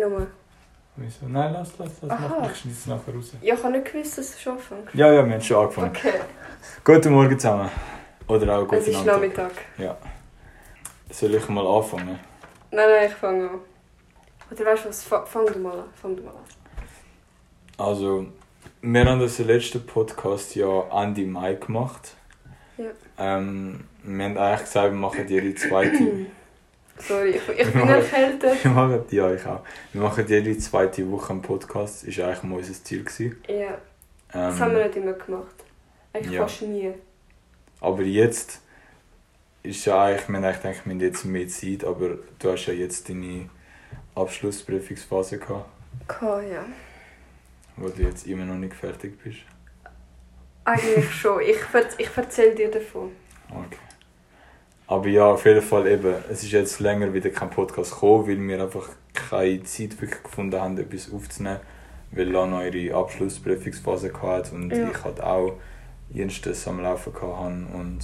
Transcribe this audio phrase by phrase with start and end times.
[0.00, 0.26] Nochmal.
[0.96, 1.26] Wieso?
[1.28, 2.10] Nein, lass, lass, lass.
[2.10, 2.36] Aha.
[2.40, 3.32] Mach, ich schneide es nachher raus.
[3.40, 4.94] Ja, ich habe nicht gewusst, dass es schon anfängt.
[4.94, 5.90] Ja, ja, wir haben schon angefangen.
[5.96, 6.12] Okay,
[6.84, 7.70] Guten Morgen zusammen.
[8.26, 9.06] Oder auch es guten ist Abend.
[9.06, 9.52] Nachmittag.
[11.10, 12.18] Soll ich mal anfangen?
[12.70, 13.60] Nein, nein, ich fange an.
[14.50, 15.02] Oder weißt du was?
[15.02, 15.84] Fa- Fang du mal an.
[15.94, 16.44] Fang du mal an.
[17.78, 18.26] Also,
[18.82, 22.14] wir haben das letzten Podcast ja Ende Mai gemacht.
[22.78, 22.86] Ja.
[23.18, 26.26] Ähm, wir haben eigentlich gesagt, wir machen jede zweite.
[26.98, 28.64] Sorry, ich, ich bin erkältet.
[28.64, 29.60] wir machen, ja, ich auch.
[29.92, 32.06] Wir machen jede zweite Woche einen Podcast.
[32.06, 33.04] Das war eigentlich mal unser Ziel.
[33.04, 33.42] Gewesen.
[33.48, 33.78] Ja, Ähm,
[34.32, 35.54] das haben wir nicht immer gemacht.
[36.12, 36.42] Eigentlich ja.
[36.42, 36.92] fast nie.
[37.80, 38.60] aber jetzt
[39.62, 42.66] ist ja eigentlich, wir haben eigentlich gedacht, wir haben jetzt mehr Zeit, aber du hast
[42.66, 43.48] ja jetzt deine
[44.14, 45.68] Abschlussprüfungsphase gehabt,
[46.22, 46.64] ja.
[47.80, 49.38] Wo du jetzt immer noch nicht fertig bist.
[50.64, 51.40] Eigentlich schon.
[51.40, 51.56] Ich,
[51.98, 53.10] ich erzähle dir davon.
[53.50, 53.78] Okay.
[54.86, 58.38] Aber ja, auf jeden Fall eben, es ist jetzt länger wieder kein Podcast gekommen, weil
[58.48, 61.60] wir einfach keine Zeit wirklich gefunden haben, etwas aufzunehmen,
[62.10, 64.90] weil Lana ihre Abschlussprüfungsphase hatte und Ja.
[64.90, 65.54] ich halt auch
[66.12, 68.00] Jenstes am Laufen hatte und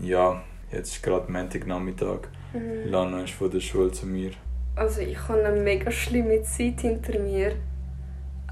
[0.00, 2.28] ja, jetzt ist gerade Montagnachmittag.
[2.52, 2.90] Mhm.
[2.90, 4.32] Lana ist von der Schule zu mir.
[4.74, 7.52] Also ich habe eine mega schlimme Zeit hinter mir.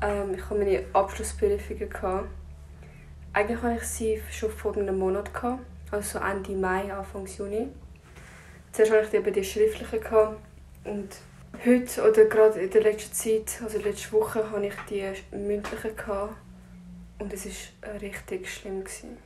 [0.03, 1.91] Ähm, ich habe meine Abschlussprüfungen.
[1.91, 2.29] Gehabt.
[3.33, 5.33] Eigentlich hatte ich sie schon vor einem Monat.
[5.33, 7.69] Gehabt, also Ende Mai, Anfang Juni.
[8.73, 10.01] Zuerst hatte ich eben die schriftlichen.
[10.01, 10.41] Gehabt.
[10.85, 11.09] Und
[11.65, 15.97] heute oder gerade in der letzten Zeit, also letzte Woche, hatte ich die mündlichen.
[15.97, 16.35] Gehabt.
[17.19, 18.85] Und es war richtig schlimm.
[18.85, 19.17] Gewesen.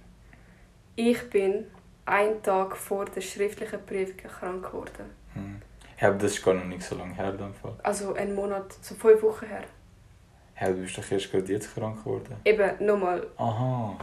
[0.95, 1.67] Ich bin
[2.05, 5.11] einen Tag vor der schriftlichen Prüfung krank geworden.
[5.35, 5.63] Hm.
[6.01, 7.35] Ja, aber das ist gar noch nicht so lange her.
[7.35, 7.73] in.
[7.83, 9.65] Also einen Monat, so fünf Wochen her.
[10.61, 12.37] Ja, du bist doch erst gerade jetzt krank geworden.
[12.45, 13.27] Eben, nochmal.
[13.37, 13.97] Aha.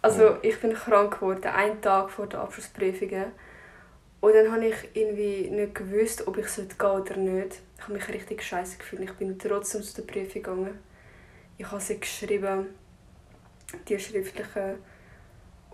[0.00, 3.26] Also ich bin krank geworden, einen Tag vor der Abschlussprüfungen.
[4.20, 7.60] Und dann habe ich irgendwie nicht gewusst, ob ich gehen sollte oder nicht.
[7.76, 9.02] Ich habe mich richtig scheiße gefühlt.
[9.02, 10.78] Ich bin trotzdem zu der Prüfung gegangen.
[11.58, 12.66] Ich habe sie geschrieben,
[13.88, 14.76] die schriftlichen.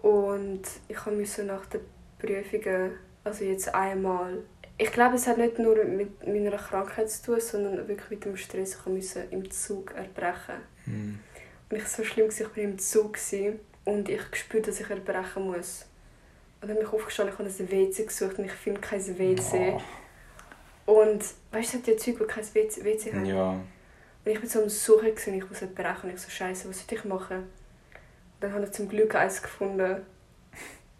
[0.02, 1.80] Und ich musste nach den
[2.18, 2.92] Prüfungen,
[3.24, 4.38] also jetzt einmal,
[4.78, 8.36] ich glaube, es hat nicht nur mit meiner Krankheit zu tun, sondern wirklich mit dem
[8.36, 8.76] Stress.
[8.76, 10.62] Ich musste im Zug erbrechen.
[10.84, 11.18] Hm.
[11.68, 13.18] Und ich so schlimm, ich war im Zug
[13.84, 15.86] und ich spürte, dass ich erbrechen muss.
[16.60, 19.78] Und dann bin ich aufgestanden, ich habe ein WC gesucht und ich finde kein WC.
[20.86, 23.26] Und weißt du, es hat ja Zeug, die kein WC, WC haben.
[23.26, 23.50] Ja.
[23.50, 26.78] Und ich war so am Suchen, gewesen, ich muss erbrechen und ich so, scheiße, was
[26.78, 27.36] soll ich machen?
[27.38, 27.46] Und
[28.40, 30.02] dann habe ich zum Glück eins gefunden.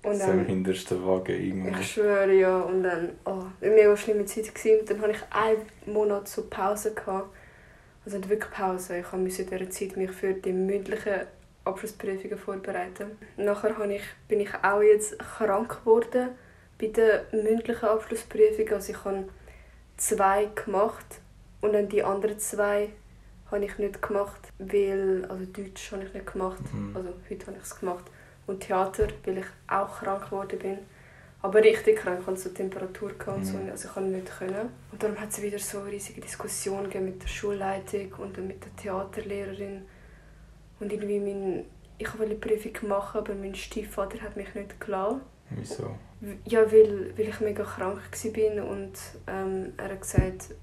[0.03, 1.78] Und so im dann, hintersten Wagen irgendwo.
[1.81, 4.81] ich schwöre ja, und dann, oh, eine mega schlimme Zeit gewesen.
[4.81, 6.94] Und dann hatte ich einen Monat so Pause.
[6.94, 7.34] Gehabt.
[8.04, 8.98] Also nicht wirklich Pause.
[8.98, 11.26] Ich musste in dieser Zeit mich für die mündlichen
[11.64, 13.19] Abschlussprüfungen vorbereiten.
[13.36, 16.30] Nachher ich, bin ich auch jetzt krank geworden
[16.80, 18.69] bei der mündlichen Abschlussprüfung.
[18.72, 19.25] Also ich habe
[19.97, 21.06] zwei gemacht
[21.60, 22.91] und dann die anderen zwei
[23.50, 26.97] habe ich nicht gemacht, weil, also Deutsch habe ich nicht gemacht, Mhm.
[26.97, 28.04] also heute habe ich es gemacht.
[28.48, 30.78] Und Theater, weil ich auch krank geworden bin.
[31.41, 33.70] Aber richtig krank, ich so Temperatur und so, Mhm.
[33.70, 34.70] also ich konnte nicht können.
[34.91, 38.64] Und darum hat es wieder so eine riesige Diskussion mit der Schulleitung und dann mit
[38.64, 39.82] der Theaterlehrerin.
[40.81, 41.64] Und irgendwie mein,
[41.98, 45.20] ich wollte die Prüfung machen, aber mein Stiefvater hat mich nicht gelassen.
[45.50, 45.94] Wieso?
[46.47, 48.92] Ja, weil, weil ich mega krank war und
[49.28, 50.54] ähm, er hat gesagt,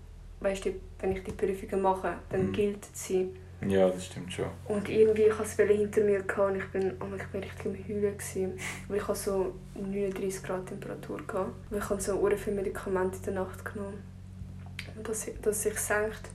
[0.41, 2.51] weißt du, wenn ich die Prüfungen mache, dann Mhm.
[2.51, 3.33] gilt sie.
[3.67, 4.49] Ja, das stimmt schon.
[4.67, 7.65] Und irgendwie, ich hatte es hinter mir gehabt und ich bin, oh, ich bin richtig
[7.65, 8.17] am Heulen.
[8.17, 8.59] Gewesen.
[8.87, 11.17] Weil ich hatte so 39 Grad Temperatur.
[11.25, 11.51] Gehabt.
[11.69, 14.03] Und ich habe so sehr viele Medikamente in der Nacht genommen.
[14.95, 16.29] Und dass, dass sich senkt.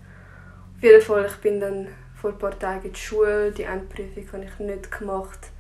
[0.77, 3.53] Auf jeden Fall, ich bin dann vor ein paar Tagen in die Schule.
[3.53, 5.51] Die Endprüfung habe ich nicht gemacht.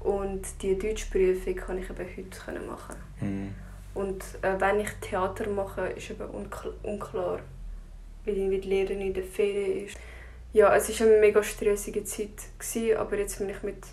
[0.00, 2.96] Und die Deutschprüfung kann ich eben heute machen.
[3.18, 3.54] Hm.
[3.94, 7.40] Und äh, wenn ich Theater mache, ist eben unkl unklar,
[8.24, 9.98] weil irgendwie die Lehrerin in der Ferien ist.
[10.52, 13.84] Ja, es war eine mega stressige Zeit, gewesen, aber jetzt bin ich mit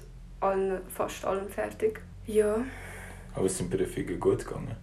[0.41, 2.01] allen, fast allem fertig.
[2.25, 2.57] Ja.
[3.33, 4.75] Aber es sind Prüfungen gut gegangen.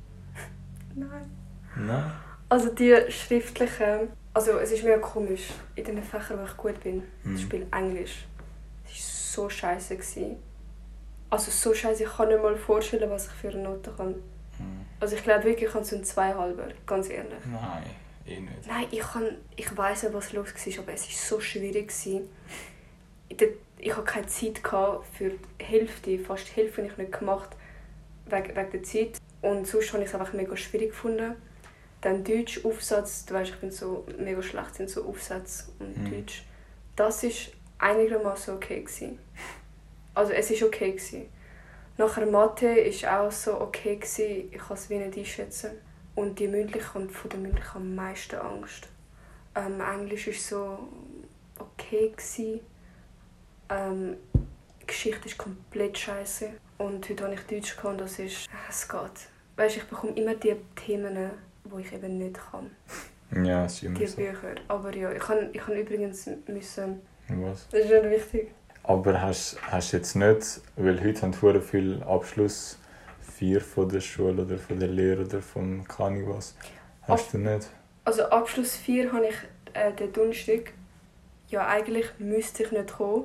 [0.94, 1.30] Nein.
[1.76, 2.12] Nein.
[2.48, 7.02] Also die schriftlichen, also es ist mega komisch, in den Fächern, wo ich gut bin,
[7.22, 7.34] zum Mhm.
[7.36, 8.26] Beispiel Englisch,
[8.84, 9.96] es war so scheiße.
[9.96, 10.36] Gewesen.
[11.28, 14.14] Also so scheiße, ich kann nicht mal vorstellen, was ich für eine Note kann.
[14.58, 14.86] Hm.
[15.00, 17.44] Also ich glaube wirklich, ich habe so einen Zweihalber, ganz ehrlich.
[17.44, 17.82] Nein,
[18.26, 18.66] eh nicht.
[18.66, 21.88] Nein, ich, kann, ich weiss ja, was los war, aber es war so schwierig.
[21.88, 22.28] gewesen.
[23.28, 23.36] Ich
[23.92, 24.60] hatte- keine Zeit
[25.12, 25.30] für
[25.60, 27.50] die Hälfte, fast die Hälfte habe ich nicht gemacht,
[28.26, 29.18] wegen, wegen der Zeit.
[29.42, 31.34] Und sonst habe ich es einfach mega schwierig gefunden.
[32.00, 36.10] Dann Deutsch, Aufsatz, du weißt, ich bin so mega schlecht in so Aufsatz und Mhm.
[36.10, 36.44] Deutsch.
[36.94, 37.30] Das war
[37.78, 38.80] einigermaßen okay.
[38.80, 39.18] Gewesen.
[40.14, 40.92] Also es war okay.
[40.92, 41.28] Gewesen.
[41.98, 43.96] Nachher Mathe war auch so okay.
[43.96, 44.50] Gewesen.
[44.52, 45.72] Ich kann es wie nicht einschätzen.
[46.16, 48.88] Und die mündliche und von der mündlichen am meisten Angst.
[49.54, 50.78] Ähm, Englisch war so
[51.58, 52.10] okay.
[52.10, 52.60] Gewesen.
[53.68, 54.16] Ähm,
[54.86, 56.50] Geschichte ist komplett scheiße.
[56.78, 58.48] Und heute habe ich Deutsch gehabt das ist...
[58.68, 59.28] Es geht.
[59.56, 61.30] Weißt, ich bekomme immer die Themen,
[61.64, 62.70] die ich eben nicht kann.
[63.44, 64.16] Ja, es ist immer Die so.
[64.16, 64.54] Bücher.
[64.68, 67.00] Aber ja, ich kann, ich kann übrigens müssen...
[67.28, 67.68] Was?
[67.70, 68.50] Das ist schon wichtig.
[68.84, 72.78] Aber hast hast jetzt nicht, weil heute haben sehr viel Abschluss
[73.38, 76.54] vier von der Schule oder von der Lehre oder vom keine was.
[77.02, 77.68] Hast du nicht?
[78.04, 79.34] Also Abschluss 4 habe ich
[79.74, 80.72] äh, den Donnerstag.
[81.48, 83.24] Ja, eigentlich müsste ich nicht kommen,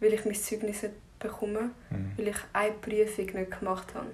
[0.00, 2.12] weil ich mein Zeugnis nicht bekomme, Mhm.
[2.16, 4.06] weil ich eine Prüfung nicht gemacht habe.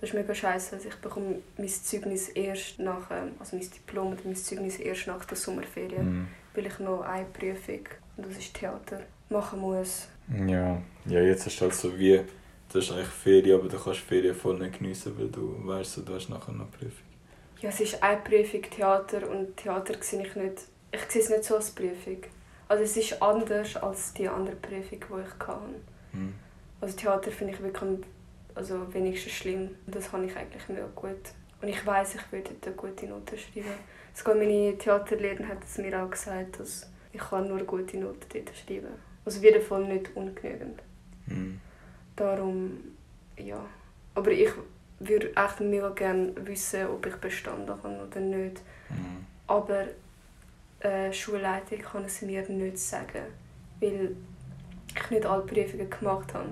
[0.00, 0.74] Das ist mega scheiße.
[0.76, 5.06] Also ich bekomme mein Zeugnis erst nach, ähm, also mein Diplom oder mein Zeugnis erst
[5.06, 6.28] nach der Sommerferien, Mhm.
[6.54, 7.80] weil ich noch eine Prüfung,
[8.16, 9.00] und das ist Theater,
[9.30, 10.08] machen muss.
[10.46, 10.82] Ja.
[11.06, 12.20] ja, jetzt hast du halt so wie,
[12.74, 16.12] das ist eigentlich Ferien, aber du kannst Ferien voll nicht geniessen, weil du weißt, du
[16.12, 17.06] hast nachher noch Prüfung.
[17.60, 21.44] Ja, es ist eine Prüfung Theater und Theater sehe ich nicht, ich sehe es nicht
[21.44, 22.18] so als Prüfung.
[22.66, 25.60] Also es ist anders als die andere Prüfung, die ich hatte.
[26.12, 26.34] Mhm.
[26.80, 28.00] Also Theater finde ich wirklich
[28.56, 29.76] also wenigstens schlimm.
[29.86, 31.30] Das habe ich eigentlich mega gut.
[31.62, 33.68] Und ich weiß, ich würde eine gute Note schreiben.
[34.14, 38.56] Sogar meine Theaterlehrerin hat es mir auch gesagt, dass ich kann nur gute Noten dort
[38.56, 38.94] schreiben
[39.24, 40.82] Also auf jeden Fall nicht ungenügend.
[41.26, 41.60] Mhm.
[42.16, 42.78] Darum,
[43.36, 43.64] ja.
[44.14, 44.50] Aber ich
[45.00, 48.62] würde echt mega gerne wissen, ob ich bestanden habe oder nicht.
[48.90, 49.26] Mhm.
[49.46, 49.84] Aber
[50.80, 53.22] äh, Schulleitung kann es mir nicht sagen,
[53.80, 54.16] weil
[54.94, 56.50] ich nicht alle Prüfungen gemacht habe.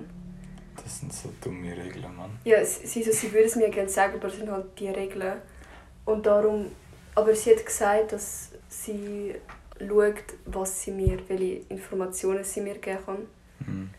[0.75, 2.31] Das sind so dumme Regeln, Mann.
[2.43, 5.39] Ja, sie, sie, sie würde es mir gerne sagen, aber es sind halt die Regeln.
[6.05, 6.71] Und darum,
[7.15, 9.35] aber sie hat gesagt, dass sie
[9.79, 13.17] schaut, was sie mir, welche Informationen sie mir geben kann.
[13.59, 13.89] Mhm.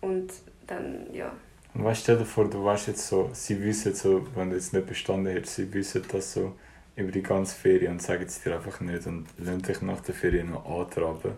[0.00, 0.32] Und
[0.66, 1.32] dann, ja.
[1.74, 4.72] Und weißt, stell dir vor, du weißt jetzt so, sie wissen so, wenn du jetzt
[4.72, 6.54] nicht bestanden hättest, sie wissen das so
[6.96, 10.14] über die ganze Ferien und sagen es dir einfach nicht und lassen dich nach der
[10.14, 11.32] Ferien noch antraben.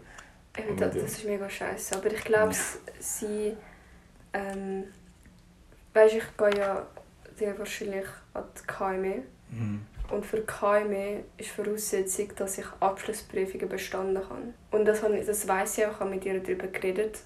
[0.59, 1.97] Eben, das, das ist mega scheiße.
[1.97, 2.55] Aber ich glaube,
[2.99, 3.57] sie.
[4.33, 4.85] Ähm,
[5.95, 6.87] weißt ich gehe ja
[7.37, 9.23] sehr wahrscheinlich an die KME.
[9.51, 9.87] Mhm.
[10.11, 14.55] Und für KME ist Voraussetzung, dass ich Abschlussprüfungen bestanden habe.
[14.71, 17.19] Und das, das weiss ich auch, ich habe mit ihr darüber geredet.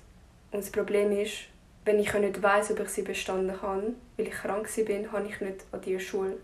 [0.50, 1.50] Und das Problem ist,
[1.85, 5.41] wenn ich nicht weiss, ob ich sie bestanden habe, weil ich krank bin, habe ich
[5.41, 6.37] nicht an diese Schule.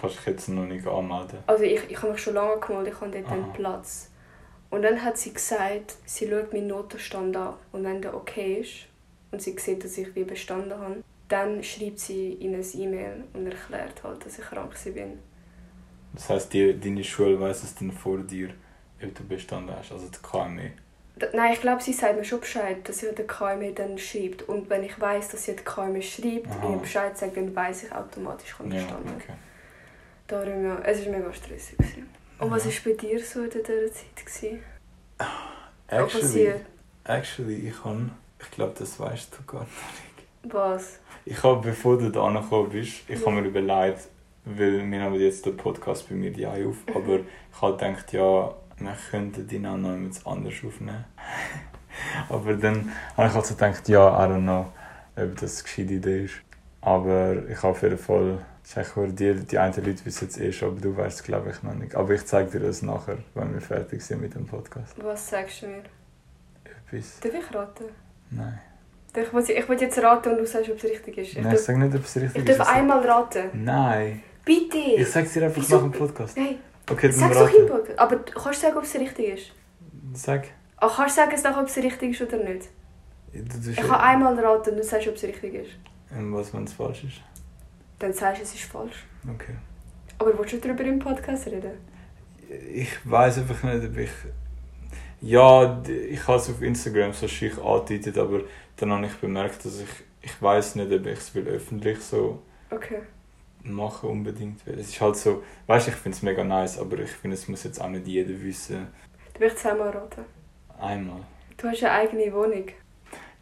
[0.00, 1.38] Kannst dich jetzt noch nicht anmelden.
[1.46, 3.52] Also ich, ich habe mich schon lange gemeldet, ich habe dort einen Aha.
[3.52, 4.10] Platz.
[4.70, 7.54] Und dann hat sie gesagt, sie schaut meinen Notenstand an.
[7.72, 8.86] Und wenn der okay ist
[9.30, 13.46] und sie sieht, dass ich wie bestanden habe, dann schreibt sie in ein E-Mail und
[13.46, 15.18] erklärt halt, dass ich krank bin.
[16.14, 18.50] Das heisst, die, deine Schule weiss es dann vor dir,
[19.02, 20.72] ob du bestanden hast, also die KME.
[21.34, 24.42] Nein, ich glaube, sie sagt mir schon Bescheid, dass sie der KME dann schreibt.
[24.48, 26.70] Und wenn ich weiß, dass sie der KME schreibt, Aha.
[26.72, 29.12] ihr Bescheid sagt, dann weiß ich automatisch, habe Ja, bestanden.
[29.16, 29.34] okay.
[30.26, 31.76] Darum ja, es war mega stressig.
[31.76, 32.08] gewesen.
[32.38, 32.70] Und was Ja.
[32.70, 34.16] war bei dir so in dieser Zeit?
[34.26, 34.62] Gewesen?
[35.18, 35.28] Was
[35.88, 36.60] Actually, passiert?
[37.04, 38.10] actually, ich habe,
[38.40, 40.54] ich glaube, das weißt du gar nicht.
[40.54, 40.98] Was?
[41.24, 43.26] Ich habe, bevor du da angekommen bist, ich Ja.
[43.26, 44.08] habe mir überlegt,
[44.44, 47.20] weil wir haben jetzt den Podcast bei mir die auf, aber
[47.52, 51.04] ich habe gedacht, ja, wir könnten den auch noch jemand anders aufnehmen.
[52.28, 54.72] aber dann habe ich also gedacht, ja, I don't know,
[55.16, 56.34] ob das eine gescheite Idee ist.
[56.80, 60.50] Aber ich habe auf jeden Fall, ich höre dir, die einen Leute wissen es eh
[60.52, 61.94] schon, aber du weißt es glaube ich noch nicht.
[61.94, 64.94] Aber ich zeige dir das nachher, wenn wir fertig sind mit dem Podcast.
[65.02, 65.82] Was sagst du mir?
[66.90, 67.20] Etwas?
[67.20, 67.84] Darf ich raten?
[68.30, 68.58] Nein.
[69.14, 71.28] Ich will, ich will jetzt raten und du sagst, ob es richtig ist.
[71.28, 72.58] Ich Nein, ich darf, sage nicht, ob es richtig ich ist.
[72.58, 73.50] darf Ich sag- einmal raten.
[73.64, 74.22] Nein.
[74.44, 74.78] Bitte!
[74.78, 75.76] Ich sag's dir einfach Wieso?
[75.76, 76.36] nach dem Podcast.
[76.36, 76.56] Nein,
[76.90, 77.98] Okay, dann sag's doch Podcast.
[77.98, 79.52] Aber du kannst sagen, ob es richtig ist.
[80.14, 80.48] Sag.
[80.76, 82.68] Ach, kannst du sagen, ob es richtig ist oder nicht?
[83.32, 85.70] Du Ich kann einmal raten und du sagst, ob es richtig ist.
[86.10, 87.20] Und was, wenn es falsch ist?
[87.98, 89.06] Dann sagst du, es ist falsch.
[89.32, 89.54] Okay.
[90.18, 91.72] Aber willst du darüber im Podcast reden?
[92.72, 94.10] Ich weiß einfach nicht, ob ich.
[95.20, 98.40] Ja, ich habe es auf Instagram so schick angedeutet, aber
[98.76, 99.88] dann habe ich bemerkt, dass ich.
[100.20, 103.02] Ich weiß nicht, ob ich es will öffentlich so Okay.
[103.64, 104.60] Machen unbedingt.
[104.66, 105.42] Es ist halt so.
[105.66, 108.06] Weißt du, ich finde es mega nice, aber ich finde, es muss jetzt auch nicht
[108.06, 108.88] jeder wissen.
[109.34, 110.24] Du willst zweimal raten.
[110.80, 111.20] Einmal.
[111.56, 112.66] Du hast eine eigene Wohnung.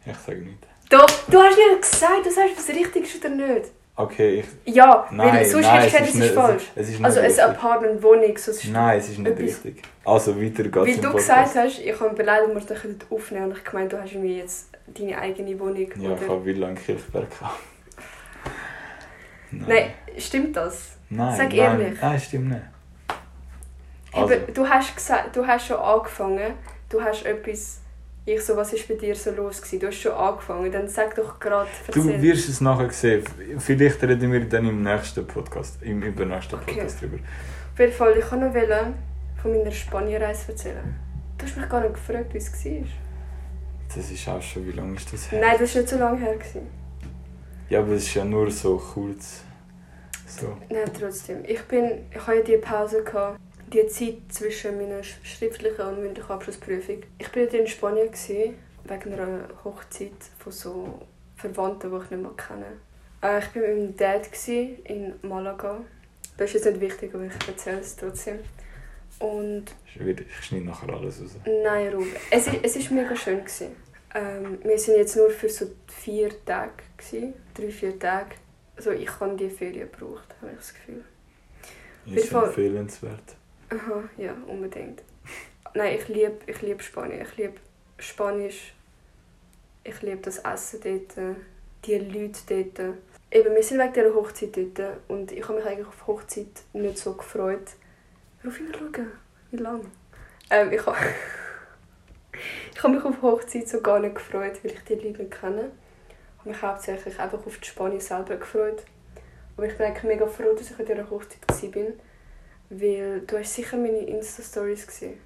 [0.05, 0.67] Ich sage nicht.
[0.89, 3.71] Doch, du hast mir gesagt, du sagst, es richtig ist oder nicht.
[3.95, 4.73] Okay, ich.
[4.75, 6.63] Ja, Nein, weil sonst nein, hättest du gesagt, es es ist ist nicht- falsch.
[6.75, 7.43] Es ist nicht Also richtig.
[7.43, 9.81] ein Apartment, Wohnung, so ist Nein, es ist nicht etwas- richtig.
[10.05, 12.25] Also weiter geht's Weil du gesagt hast, ich habe ob wir
[12.67, 15.77] das können aufnehmen und ich gemeint, du hast irgendwie jetzt deine eigene Wohnung.
[15.77, 16.29] Ja, ich oder?
[16.29, 17.59] habe Villa in Kirchberg gehabt.
[19.51, 20.97] Nein, stimmt das?
[21.09, 22.01] Nein, sag nein, ehrlich.
[22.01, 22.61] Nein, stimmt nicht.
[24.13, 26.53] Also, Aber du hast, gesagt, du hast schon angefangen,
[26.89, 27.79] du hast etwas
[28.25, 29.79] Ich so, was ist bei dir so los gewesen?
[29.79, 33.23] Du hast schon angefangen, dann sag doch gerade, Du wirst es nachher sehen.
[33.57, 36.75] Vielleicht reden wir dann im nächsten Podcast, im übernächsten Okay.
[36.75, 37.17] Podcast drüber.
[37.73, 38.93] Auf jeden Fall, ich kann noch wollen
[39.41, 40.95] von meiner Spanienreise erzählen.
[41.37, 42.71] Du hast mich gar nicht gefragt, wie es war.
[43.95, 45.41] Das ist auch schon, wie lange ist das her?
[45.41, 46.33] Nein, das war nicht so lange her.
[46.35, 46.80] Gewesen.
[47.71, 49.43] Ja, aber es ist ja nur so kurz.
[50.27, 50.57] So.
[50.69, 51.45] Nein, trotzdem.
[51.47, 53.39] Ich bin, ich hatte ja die Pause, gehabt,
[53.71, 56.97] die Zeit zwischen meiner sch- schriftlichen und mündlichen Abschlussprüfung.
[57.17, 60.99] Ich war in Spanien, gewesen, wegen einer Hochzeit von so
[61.37, 62.65] Verwandten, die ich nicht mehr kenne.
[63.23, 65.77] Äh, ich war mit meinem Dad gewesen, in Malaga.
[66.35, 68.39] Das ist jetzt nicht wichtig, aber ich erzähle es trotzdem.
[69.19, 71.37] Und Ich schneide nachher alles raus.
[71.45, 72.11] Nein, Ruben.
[72.31, 73.39] Es war es ist mega schön.
[73.39, 73.77] Gewesen.
[74.13, 76.71] Ähm, wir sind jetzt nur für so vier Tage.
[77.09, 78.35] Gewesen, drei, vier Tage.
[78.77, 81.03] Also ich habe die Ferien gebraucht, habe ich das Gefühl.
[82.05, 83.35] Ist Fall- empfehlenswert.
[83.69, 85.03] Aha, ja, unbedingt.
[85.73, 87.21] Nein, ich liebe ich lieb Spanien.
[87.21, 87.53] Ich liebe
[87.97, 88.73] Spanisch.
[89.83, 91.35] Ich liebe das Essen dort.
[91.85, 92.95] Die Leute dort.
[93.31, 94.97] Eben, wir sind wegen dieser Hochzeit dort.
[95.07, 97.69] Und ich habe mich eigentlich auf Hochzeit nicht so gefreut.
[98.45, 99.11] Auf ihn schauen.
[99.51, 99.85] Wie lange?
[100.49, 100.97] Ähm, ich habe
[102.75, 105.71] ich habe mich auf Hochzeit so gar nicht gefreut, weil ich die Leute nicht kenne.
[106.43, 108.83] Ich habe mich hauptsächlich einfach auf die Spanien selber gefreut.
[109.55, 111.83] Aber ich bin eigentlich mega froh, dass ich an dieser Hochzeit war.
[112.69, 115.19] Weil du hast sicher meine Insta-Stories gesehen.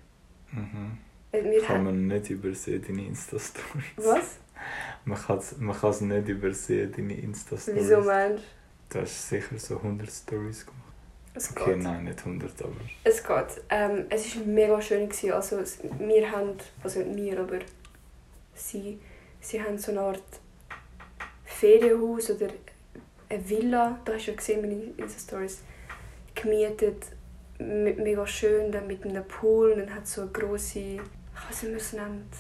[0.52, 0.98] Mhm.
[1.32, 1.84] Äh, Wir Kann haben...
[1.86, 3.94] man nicht übersehen, deine Insta-Stories.
[3.98, 4.38] Was?
[5.06, 7.82] Man kann es man kann's nicht übersehen, deine Insta-Stories.
[7.84, 8.44] Wieso meinst
[8.90, 10.82] Du hast sicher so 100 Stories gemacht.
[11.34, 11.38] du?
[11.40, 11.84] Es Okay, geht.
[11.84, 12.72] nein, nicht 100, aber...
[13.04, 13.64] Es geht.
[13.70, 15.08] Ähm, es war mega schön.
[15.08, 15.32] Gewesen.
[15.34, 15.60] Also,
[16.00, 17.60] wir haben, also nicht wir, aber
[18.54, 19.00] sie,
[19.40, 20.24] sie haben so eine Art
[21.60, 22.48] Ferienhaus oder
[23.30, 25.62] eine Villa, da hast du ja gesehen, meine Insta-Stories,
[26.34, 27.06] gemietet.
[27.58, 29.72] Me- Mega schön, dann mit einem Pool.
[29.72, 31.00] Und dann hat so eine grosse, ich
[31.50, 32.34] weiß nicht, wie man es nennt.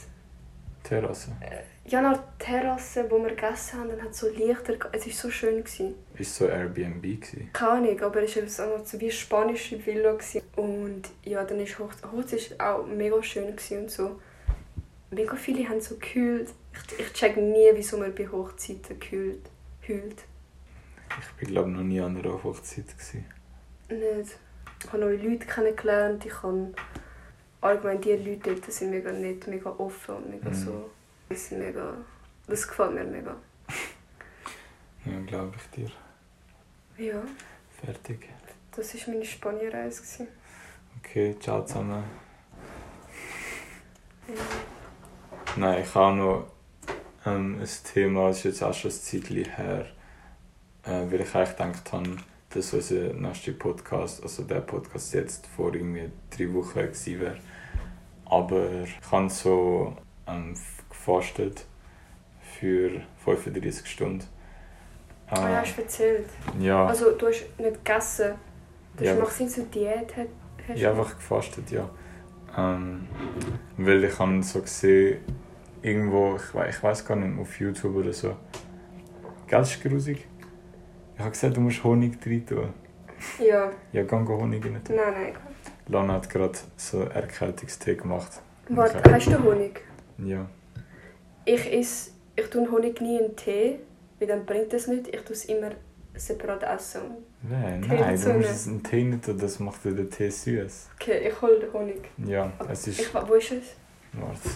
[0.84, 1.31] Terrasse.
[1.88, 3.89] Ja, eine Terrasse, wo wir gegessen haben.
[3.89, 4.74] Dann hat so Lichter.
[4.91, 5.63] Es war so schön.
[5.63, 5.95] Gewesen.
[6.17, 7.50] Ist so Airbnb gewesen.
[7.53, 8.48] Keine Ahnung, aber es war
[8.86, 10.12] so wie eine spanische Villa.
[10.13, 10.41] Gewesen.
[10.57, 14.19] Und ja, dann ist Hoch Hochzeit war auch mega schön gewesen und so.
[15.12, 16.50] Mega viele haben so gekühlt.
[16.75, 19.50] Ich, ich check nie, wieso man bei Hochzeiten kühlt.
[19.82, 20.24] Hüllt.
[21.20, 23.25] Ich bin glaube noch nie an einer Hochzeit gewesen.
[23.89, 24.38] Nicht.
[24.84, 26.25] Ich habe neue Leute kennengelernt.
[26.25, 26.74] Ich habe
[27.62, 30.53] allgemein die Leute dort sind mega nett, mega offen und mega Mhm.
[30.53, 30.89] so.
[31.29, 31.94] Das, sind mega,
[32.48, 33.36] das gefällt mir mega.
[35.05, 35.91] Ja, glaube ich dir.
[36.98, 37.22] Ja,
[37.84, 38.27] Fertig.
[38.75, 40.27] das war meine Spanienreise.
[41.00, 42.03] Okay, ciao zusammen.
[44.27, 44.34] Ja.
[45.58, 46.48] Nein, ich habe noch
[47.25, 49.86] ähm, ein Thema, das ist jetzt auch schon ein Zeitchen her,
[50.84, 52.10] äh, weil ich eigentlich gedacht habe,
[52.50, 57.38] dass unser nächster Podcast, also der Podcast jetzt vor irgendwie drei Wochen gewesen wäre.
[58.25, 59.96] Aber ich habe so
[60.27, 60.55] ähm,
[60.89, 61.65] gefastet
[62.60, 64.24] für 35 Stunden.
[65.27, 66.29] Ah, ja, hast du erzählt.
[66.60, 68.34] ja, Also du hast nicht gegessen.
[68.96, 70.15] Du Ja, machst so Diät.
[70.15, 70.27] hat-
[70.67, 71.88] Hast Ja, einfach gefastet, ja.
[72.58, 73.08] Ähm,
[73.77, 75.20] weil ich habe so gesehen,
[75.85, 78.35] irgendwo, ich weiß, ich weiß gar nicht, auf YouTube oder so.
[79.47, 80.27] Gell, ist grusig.
[81.13, 82.73] Ich habe gesagt, du musst Honig rein tun.
[83.39, 84.95] Ja, Ja, geh Honig rein tun.
[84.95, 85.33] nein, nein.
[85.87, 88.41] Lana hat gerade so Erkältungstee gemacht.
[88.69, 89.81] Warte, hast du Honig?
[90.17, 90.47] Ja.
[91.45, 93.79] Ich esse, ich tue Honig nie in Tee,
[94.19, 95.07] weil dann bringt das nicht.
[95.07, 95.69] Ich tue es immer
[96.15, 97.01] separat essen.
[97.43, 100.89] Nein, Tee nein, du musst es in Tee nicht tun, das macht den Tee süß.
[100.95, 102.09] Okay, ich hole den Honig.
[102.25, 102.99] Ja, es ist...
[103.01, 103.75] Ich, wo ist es?
[104.13, 104.49] Warte.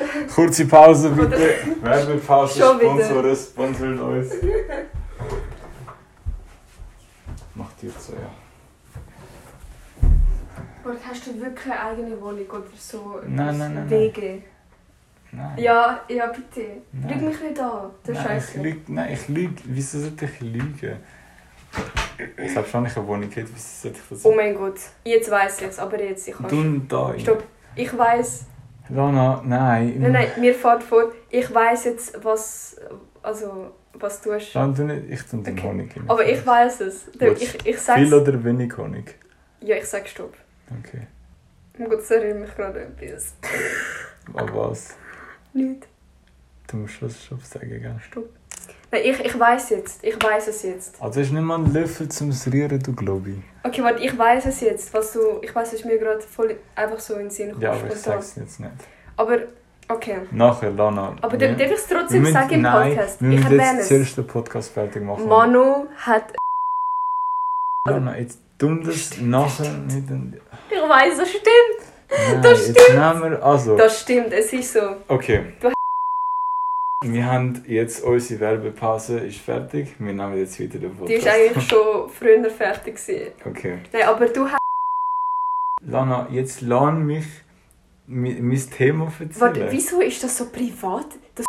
[0.34, 1.54] Kurze Pause bitte.
[1.82, 3.04] Werbepause, Schon wieder.
[3.04, 4.32] Sponsor, sponsort uns.
[7.54, 8.30] Macht ihr so, ja.
[10.82, 13.20] Warte, hast du wirklich eine eigene Wohnung oder so?
[13.26, 14.38] Nein, nein, nein, WG?
[15.32, 15.58] Nein.
[15.58, 16.82] Ja, ja, bitte.
[16.92, 17.08] Nein.
[17.08, 17.90] Lüg mich nicht an.
[18.04, 18.60] Du nein, ich Scheiße.
[18.62, 19.62] lüge, nein, ich lüge.
[19.64, 20.96] Wieso sollte ich lügen?
[22.36, 24.78] Selbst wenn ich eine Wohnung hätte, wieso sollte ich das Oh mein Gott.
[25.04, 26.26] Jetzt weiß ich es, aber jetzt.
[26.26, 27.14] Ich kann's- Du da.
[27.18, 27.44] Stopp.
[27.76, 28.46] Ich weiß.
[28.92, 29.94] Lana, nein.
[29.98, 31.12] Nein, nein, mir fährt vor.
[31.28, 32.76] Ich weiß jetzt, was.
[33.22, 34.54] Also, was du hast.
[34.54, 35.68] Lana, du nicht, ich tue den Okay.
[35.68, 36.04] Honig rein.
[36.08, 37.10] Aber ich weiß es.
[37.18, 38.00] Willst Ich, ich sag's.
[38.00, 39.14] Viel oder wenig Honig?
[39.60, 40.34] Ja, ich sag Stopp.
[40.80, 41.06] Okay.
[41.78, 43.34] Oh Gott, das erinnert mich gerade an etwas.
[44.34, 44.96] Aber was?
[45.52, 45.86] Nicht.
[46.66, 47.96] Du musst schon Stopp sagen, gell?
[48.00, 48.28] Stopp.
[48.92, 50.02] Nein, ich, ich weiß jetzt.
[50.02, 51.00] Ich weiß es jetzt.
[51.00, 53.36] Also du nicht mal einen Löffel zum Rieren, du glaube ich.
[53.62, 54.92] Okay, warte, ich weiß es jetzt.
[54.92, 55.20] Was du.
[55.42, 57.62] Ich weiß, es ist mir gerade voll einfach so in den Sinn gekommen.
[57.62, 58.72] Ja, aber ich sag's jetzt nicht.
[59.16, 59.38] Aber,
[59.88, 60.18] okay.
[60.32, 61.14] Nachher, Lana.
[61.20, 63.22] Aber wir- darf ich es trotzdem wir sagen im nein, Podcast?
[63.22, 63.88] Wir ich erwähne jetzt es.
[63.88, 65.28] zuerst den Podcast fertig machen.
[65.28, 66.34] Manu hat.
[67.88, 70.08] Lana, jetzt tun das nachher nicht.
[70.70, 71.44] Ich weiß, das stimmt.
[72.10, 74.80] Nein, Das nehmen wir, also, Das stimmt, es ist so.
[75.06, 75.44] okay.
[75.60, 75.70] Du-
[77.02, 79.94] Wir haben jetzt unsere Werbepause ist fertig.
[79.98, 81.28] Wir nehmen jetzt wieder den Die ist Podcast.
[81.28, 83.32] eigentlich schon früher fertig gewesen.
[83.42, 83.78] Okay.
[83.90, 84.58] Nein, aber du hast...
[85.80, 87.24] Lana, jetzt lern mich
[88.06, 89.40] mi- mein Thema erzählen.
[89.40, 91.06] Warte, wieso ist das so privat?
[91.34, 91.46] Das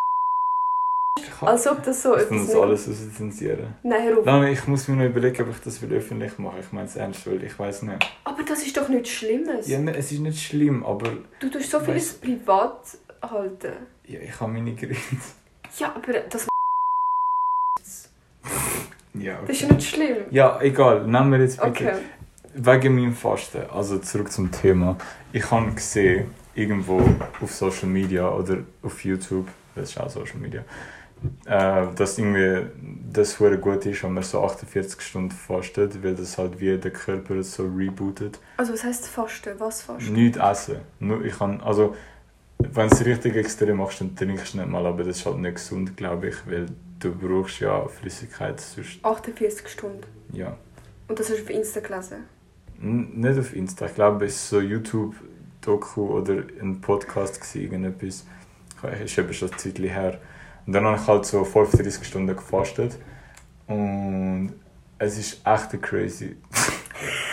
[1.20, 2.62] Ich als ob das so ich muss etwas...
[2.62, 3.76] alles rauszensieren.
[3.84, 4.26] Nein, auf.
[4.26, 6.62] Lana, ich muss mir noch überlegen, ob ich das will öffentlich mache.
[6.62, 8.10] Ich meine es ernst, weil ich weiß nicht.
[8.24, 9.68] Aber das ist doch nichts Schlimmes.
[9.68, 13.74] Ja, ne, es ist nicht schlimm, aber Du tust so vieles Weißt- privat halten.
[14.08, 15.41] ja, ich habe meine Grenzen.
[15.78, 16.48] Ja, aber das,
[19.14, 19.70] Ja, das ist okay.
[19.70, 20.18] ja nicht schlimm.
[20.32, 21.06] Ja, egal.
[21.08, 21.70] Nehmen wir jetzt bitte.
[21.70, 21.94] Okay.
[22.54, 24.98] Wegen meinem Fasten, also zurück zum Thema.
[25.32, 27.02] Ich habe gesehen, irgendwo
[27.42, 30.66] auf Social Media oder auf YouTube, das ist auch Social Media,
[31.46, 32.66] äh, dass irgendwie
[33.14, 36.92] das hure gut ist, wenn man so 48 Stunden fastet, weil das halt wie der
[36.92, 38.40] Körper so rebootet.
[38.58, 39.54] Also was heisst Fasten?
[39.60, 40.12] Was Fasten?
[40.12, 40.78] Nicht essen.
[41.00, 41.96] Nur ich kann, also
[42.74, 45.38] wenn du es richtig extrem machst, dann trinkst du nicht mal, aber das ist halt
[45.40, 46.68] nicht gesund, glaube ich, weil
[47.00, 50.04] du brauchst ja Flüssigkeit, sonst, 48 Stunden.
[50.34, 50.56] ja.
[51.08, 52.24] Und das hast du auf Insta gelesen?
[52.82, 58.26] N nicht auf Insta, ich glaube, es war so YouTube-Doku oder ein Podcast, gewesen, irgendetwas.
[58.96, 60.20] Ich- Ist eben schon ein Zeitchen her.
[60.66, 62.98] Und dann habe ich halt so 35 Stunden gefastet.
[63.68, 64.54] Und
[65.00, 66.38] es ist echt crazy.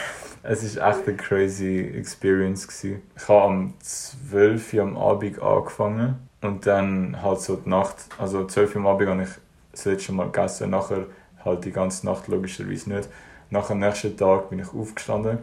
[0.50, 2.66] es ist echt eine crazy Experience.
[2.66, 3.02] Gewesen.
[3.16, 6.16] Ich habe am 12 Uhr am Abend angefangen.
[6.40, 9.28] Und dann halt so die Nacht, also 12 Uhr am Abend habe ich
[9.72, 10.70] das letzte Mal gegessen.
[10.70, 11.04] Nachher
[11.44, 13.10] halt die ganze Nacht logischerweise nicht.
[13.50, 15.40] Nach dem nächsten Tag bin ich aufgestanden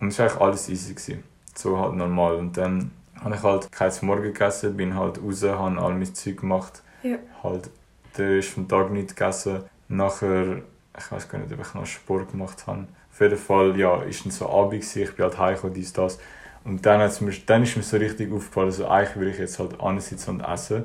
[0.00, 0.94] und es war eigentlich alles easy.
[0.94, 1.24] Gewesen.
[1.54, 2.36] So halt normal.
[2.36, 6.38] Und dann habe ich halt kein Morgen gegessen, bin halt raus, habe all mein Zeug
[6.38, 6.82] gemacht.
[7.02, 7.18] Ja.
[7.42, 7.68] Halt
[8.16, 9.64] den Rest vom Tag nicht gegessen.
[9.88, 10.62] Nachher,
[10.96, 12.86] ich weiß gar nicht, ob ich noch Sport gemacht habe.
[13.18, 16.20] Auf jeden Fall, ja, ist dann so Abend gewesen, ich bin halt heimgekommen, dies, das.
[16.62, 19.80] Und dann, mir, dann ist mir so richtig aufgefallen, also eigentlich will ich jetzt halt
[19.80, 20.84] ansitzen und essen.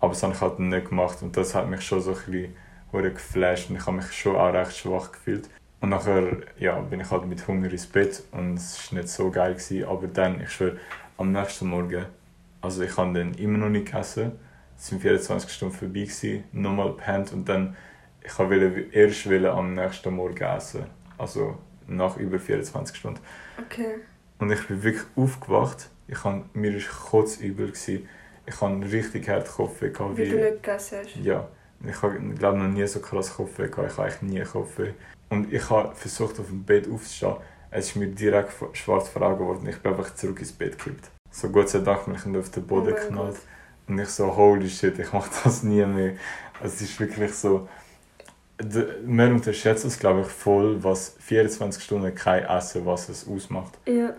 [0.00, 2.54] Aber das habe ich halt nicht gemacht und das hat mich schon so ein
[2.90, 5.50] bisschen geflasht und ich habe mich schon auch recht schwach gefühlt.
[5.82, 9.30] Und nachher ja, bin ich halt mit Hunger ins Bett und es war nicht so
[9.30, 9.52] geil.
[9.52, 9.84] Gewesen.
[9.84, 10.78] Aber dann, ich schwöre,
[11.18, 12.06] am nächsten Morgen,
[12.62, 14.32] also ich habe dann immer noch nicht gegessen.
[14.78, 17.76] Es sind 24 Stunden vorbei, gewesen, nochmal gepennt und dann,
[18.24, 21.01] ich wollte erst am nächsten Morgen essen.
[21.18, 23.20] Also nach über 24 Stunden.
[23.64, 23.96] Okay.
[24.38, 25.88] Und ich bin wirklich aufgewacht.
[26.08, 27.68] Ich hab, mir war kotzübel.
[27.68, 28.08] gewesen.
[28.46, 29.90] Ich hatte richtig hart Kopfweh.
[29.90, 31.16] gehabt, Weil du nicht gegessen hast.
[31.16, 31.48] ja,
[31.86, 33.92] ich habe glaube noch nie so krass Kopfweh gehabt.
[33.92, 34.92] Ich habe eigentlich nie Kopfweh.
[35.30, 37.36] Und ich habe versucht auf dem Bett aufzustehen.
[37.70, 39.66] Es ist mir direkt schwarz vor Augen geworden.
[39.68, 41.08] Ich bin einfach zurück ins Bett gekippt.
[41.30, 43.34] So Gott sei Dank bin ich nicht auf den Boden Oh geknallt.
[43.36, 43.40] Gott.
[43.88, 46.14] Und ich so, holy shit, ich mache das nie mehr.
[46.62, 47.68] Es ist wirklich so.
[49.04, 53.78] Man unterschätzt es, glaube ich, voll, was 24 Stunden kein Essen, was es ausmacht.
[53.86, 54.14] Ja.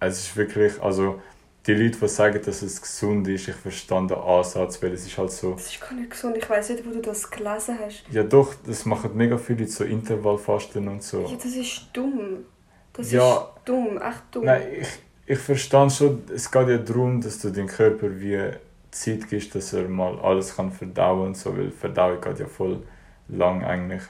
[0.00, 1.20] Es ist wirklich, also
[1.66, 5.16] die Leute, die sagen, dass es gesund ist, ich verstand den Ansatz, weil es ist
[5.16, 6.36] halt so, Das ist gar nicht gesund.
[6.36, 8.04] Ich weiß nicht, wo du das gelesen hast.
[8.10, 11.22] ja doch, das machen mega viele Leute so Intervallfasten und so.
[11.22, 12.44] Ja, das ist dumm.
[12.92, 13.32] Das Ja.
[13.32, 14.44] ist dumm, echt dumm.
[14.44, 14.88] Nein, ich,
[15.26, 18.50] ich verstand schon, es geht ja darum, dass du dem Körper wie
[18.90, 22.82] Zeit gibst, dass er mal alles kann verdauen und so, weil Verdauung geht ja voll
[23.28, 24.02] lang eigentlich.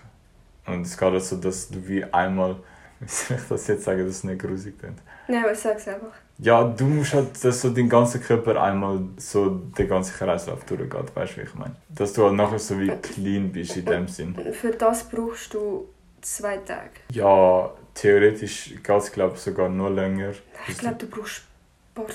[0.67, 2.57] Und es geht also, dass du wie einmal,
[3.01, 4.99] wie soll ich das jetzt sagen, dass es nicht grusig klingt.
[5.29, 6.13] Nein, aber sag's einfach.
[6.39, 11.15] Ja, du musst halt, dass so dein ganzer Körper einmal so den ganzen Kreislauf durchgeht,
[11.17, 11.75] weißt du, wie ich meine?
[11.89, 14.37] Dass du halt nachher so wie clean bist in dem Sinn.
[14.53, 15.89] Für das brauchst du
[16.21, 16.91] zwei Tage.
[17.11, 20.33] Ja, theoretisch geht es glaube ich sogar noch länger.
[20.69, 21.43] Ich glaube, du brauchst.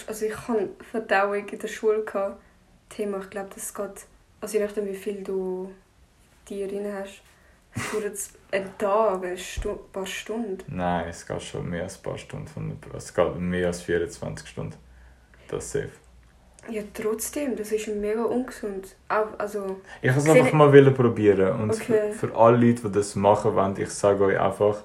[0.06, 2.04] Also ich hatte Verdauung in der Schule.
[2.04, 2.38] Gehabt.
[2.90, 4.06] Thema, ich glaube, das geht...
[4.40, 5.72] Also je nachdem, wie viel du
[6.58, 7.22] dir drin hast.
[7.74, 9.38] Es dauert jetzt einen Tag, ein
[9.94, 10.58] paar Stunden.
[10.68, 12.48] Nein, es geht schon mehr als ein paar Stunden.
[12.48, 14.76] Von es geht mehr als 24 Stunden.
[15.48, 15.90] Das ist safe.
[16.70, 18.96] Ja, trotzdem, das ist mega ungesund.
[19.10, 21.60] Auch, also, Ich wollte es einfach mal wollen probieren.
[21.60, 22.12] Und Okay.
[22.12, 24.84] für, für alle Leute, die das machen wollen, ich sage euch einfach,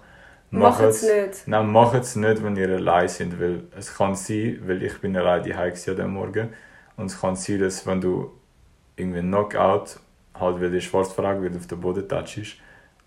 [0.51, 1.47] mach macht es nicht.
[1.47, 5.17] Nein, macht es nicht, wenn ihr allein seid, weil es kann sein, weil ich bin
[5.17, 6.55] allein die an dem Morgen
[6.97, 8.33] und es kann sein, dass wenn du
[8.97, 10.01] irgendwie Knockout,
[10.41, 12.57] halt weil die Schwarzfrage wird auf den Boden touchst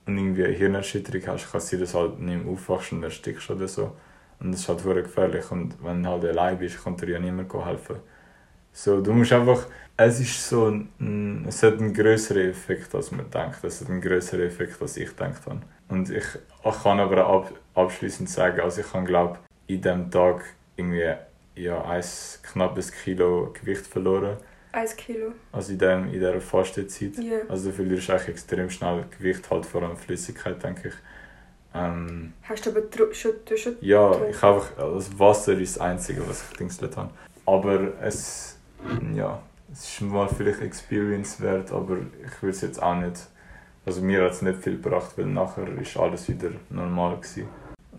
[0.06, 3.50] und irgendwie eine Hirnerschütterung hast, kann sein, dass du halt nicht mehr aufwachst und erstickst
[3.50, 3.96] oder so.
[4.40, 7.20] Und das ist halt wirklich gefährlich und wenn du halt allein bist, kann dir ja
[7.20, 7.98] niemand helfen.
[8.72, 13.30] So, du musst einfach, es ist so, ein, es hat einen größeren Effekt, als man
[13.30, 13.64] denkt.
[13.64, 15.62] Es hat einen größeren Effekt, als ich gedacht habe.
[15.90, 16.24] Und ich,
[16.64, 20.46] ich kann aber ab, abschließend sagen, also ich habe glaube in diesem Tag
[20.78, 21.14] irgendwie
[21.56, 22.04] ja, ein
[22.44, 24.38] knappes Kilo Gewicht verloren.
[24.72, 25.32] Eins Kilo.
[25.52, 27.18] Also in, dem, in dieser Fastenzeit.
[27.18, 27.40] Ja.
[27.48, 30.94] Also du verlierst eigentlich extrem schnell Gewicht, halt vor allem Flüssigkeit, denke ich.
[31.74, 32.82] Ähm, Hast du aber
[33.14, 34.32] schon, schon ja, getrunken?
[34.32, 37.12] ich habe das Wasser ist das Einzige, was ich dingselt habe.
[37.46, 38.58] Aber es,
[39.16, 43.22] ja, es ist mal vielleicht Experience wert, aber ich würde es jetzt auch nicht,
[43.86, 47.48] also mir hat es nicht viel gebracht, weil nachher ist alles wieder normal gewesen.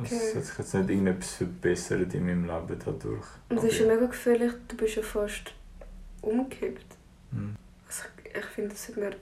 [0.02, 0.34] Es Okay.
[0.36, 3.26] hat sich jetzt nicht irgendetwas verbessert in meinem Leben dadurch.
[3.48, 5.52] Und das Aber ist ja mega gefährlich, du bist ja fast
[6.22, 6.86] umgekippt.
[7.32, 7.56] Hm.
[7.86, 9.14] Also ich, ich finde, das sollte man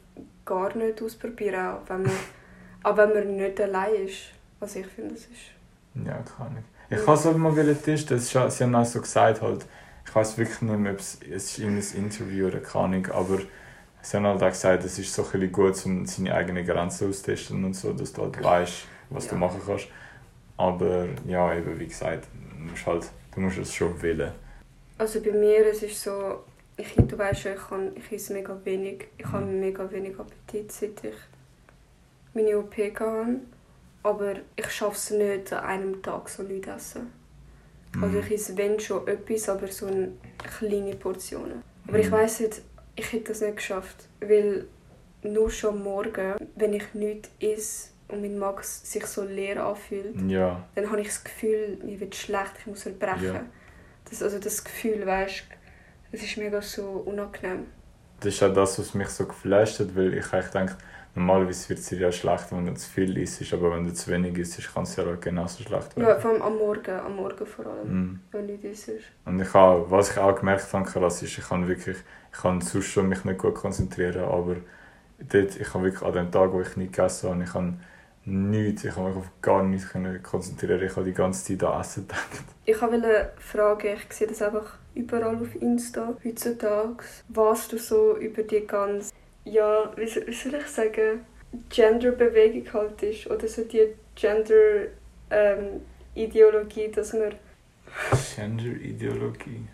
[0.45, 2.13] gar nicht ausprobieren, auch wenn man,
[2.83, 4.33] auch wenn man nicht allein ist.
[4.61, 5.53] Also ich finde, das ist...
[5.95, 6.65] Ja, keine Ahnung.
[6.91, 8.19] Ich kann es aber mal testen.
[8.19, 9.67] Sie haben auch so gesagt, halt,
[10.07, 13.39] ich weiß wirklich nicht mehr, ob es, es ist irgendein Interview oder keine Ahnung, aber
[14.01, 17.63] sie haben halt auch gesagt, es ist so ein gut, um seine eigenen Grenzen auszutesten
[17.65, 19.41] und so, dass du halt weißt, was du Ja.
[19.41, 19.89] machen kannst.
[20.57, 24.33] Aber ja, eben wie gesagt, du musst, halt, du musst es schon wählen.
[24.97, 26.43] Also bei mir es ist so,
[26.79, 29.09] ich, du weißt ja, ich, kann, ich esse mega wenig.
[29.19, 31.15] Ich habe mega wenig Appetit, seit ich
[32.35, 33.41] meine OP hatte.
[34.03, 37.13] Aber ich schaffe es nicht, an einem Tag so nichts essen.
[38.01, 38.23] Also Mhm.
[38.25, 40.13] ich esse wenn schon etwas, aber so eine
[40.59, 41.63] kleine Portionen.
[41.87, 42.13] Aber ich Mhm.
[42.13, 42.63] weiss nicht,
[42.97, 44.09] ich hätte das nicht geschafft.
[44.21, 44.67] Weil
[45.23, 50.65] nur schon morgen, wenn ich nichts esse und mein Magen sich so leer anfühlt, Ja,
[50.77, 53.25] dann habe ich das Gefühl, mir wird schlecht, ich muss erbrechen.
[53.35, 53.45] Ja.
[54.09, 55.45] Das, also das Gefühl, weißt
[56.13, 57.67] es ist mega so unangenehm.
[58.21, 60.77] das ist auch das, was mich so geflasht hat, weil ich eigentlich denke,
[61.15, 64.11] normalerweise wird es dir ja schlecht, wenn du zu viel isst, aber wenn du zu
[64.11, 66.09] wenig isst, kann es ja auch genauso schlecht werden.
[66.09, 68.21] Ja, vor allem am Morgen, am Morgen vor allem, Mhm.
[68.33, 69.05] wenn nichts isst.
[69.25, 71.97] Und ich habe, was ich auch gemerkt habe, krass ist, ich kann wirklich,
[72.33, 74.57] ich kann sonst schon mich nicht gut konzentrieren, aber
[75.19, 77.75] dort, ich habe wirklich an dem Tag, wo ich nicht gegessen habe, ich habe
[78.25, 79.89] nichts, ich habe mich auf gar nichts
[80.23, 80.83] konzentrieren.
[80.83, 82.29] Ich habe die ganze Zeit an Essen gedacht.
[82.67, 88.43] Ich wollte fragen, ich sehe das einfach überall auf Insta heutzutage, was du so über
[88.43, 89.13] die ganze,
[89.45, 91.21] ja, wie soll, wie soll ich sagen,
[91.71, 93.31] Genderbewegung halt ist.
[93.31, 97.35] Oder so die Gender-Ideologie, dass man
[98.37, 99.67] Gender-Ideologie.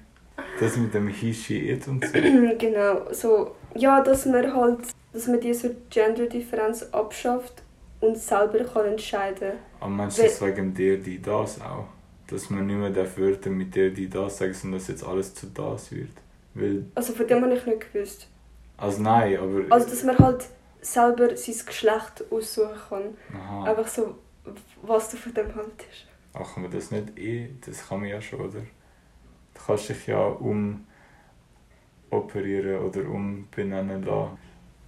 [0.61, 2.13] Das mit dem Hishi It und so.
[2.59, 4.81] genau, so, ja, dass man halt,
[5.13, 7.65] dass man diese Gender-Differenz abschafft
[8.01, 11.89] und selber kann entscheiden Aber meinst du das wegen der, die das auch?
[12.29, 15.35] Dass man nicht mehr darf Wörter mit der, die das sagen, sondern dass jetzt alles
[15.35, 16.11] zu das wird?
[16.55, 18.29] Weil, Also von dem habe ich nicht gewusst.
[18.77, 19.63] also nein, aber...
[19.71, 20.45] Also dass man halt
[20.81, 23.17] selber sein Geschlecht aussuchen kann.
[23.35, 23.65] Aha.
[23.65, 24.15] Einfach so,
[24.83, 26.07] was du von dem haltest.
[26.33, 27.51] Ach, kann man das nicht eh?
[27.65, 28.61] Das kann man ja schon, oder?
[28.61, 30.19] Du kannst dich ja
[32.11, 34.39] umoperieren oder umbenennen lassen.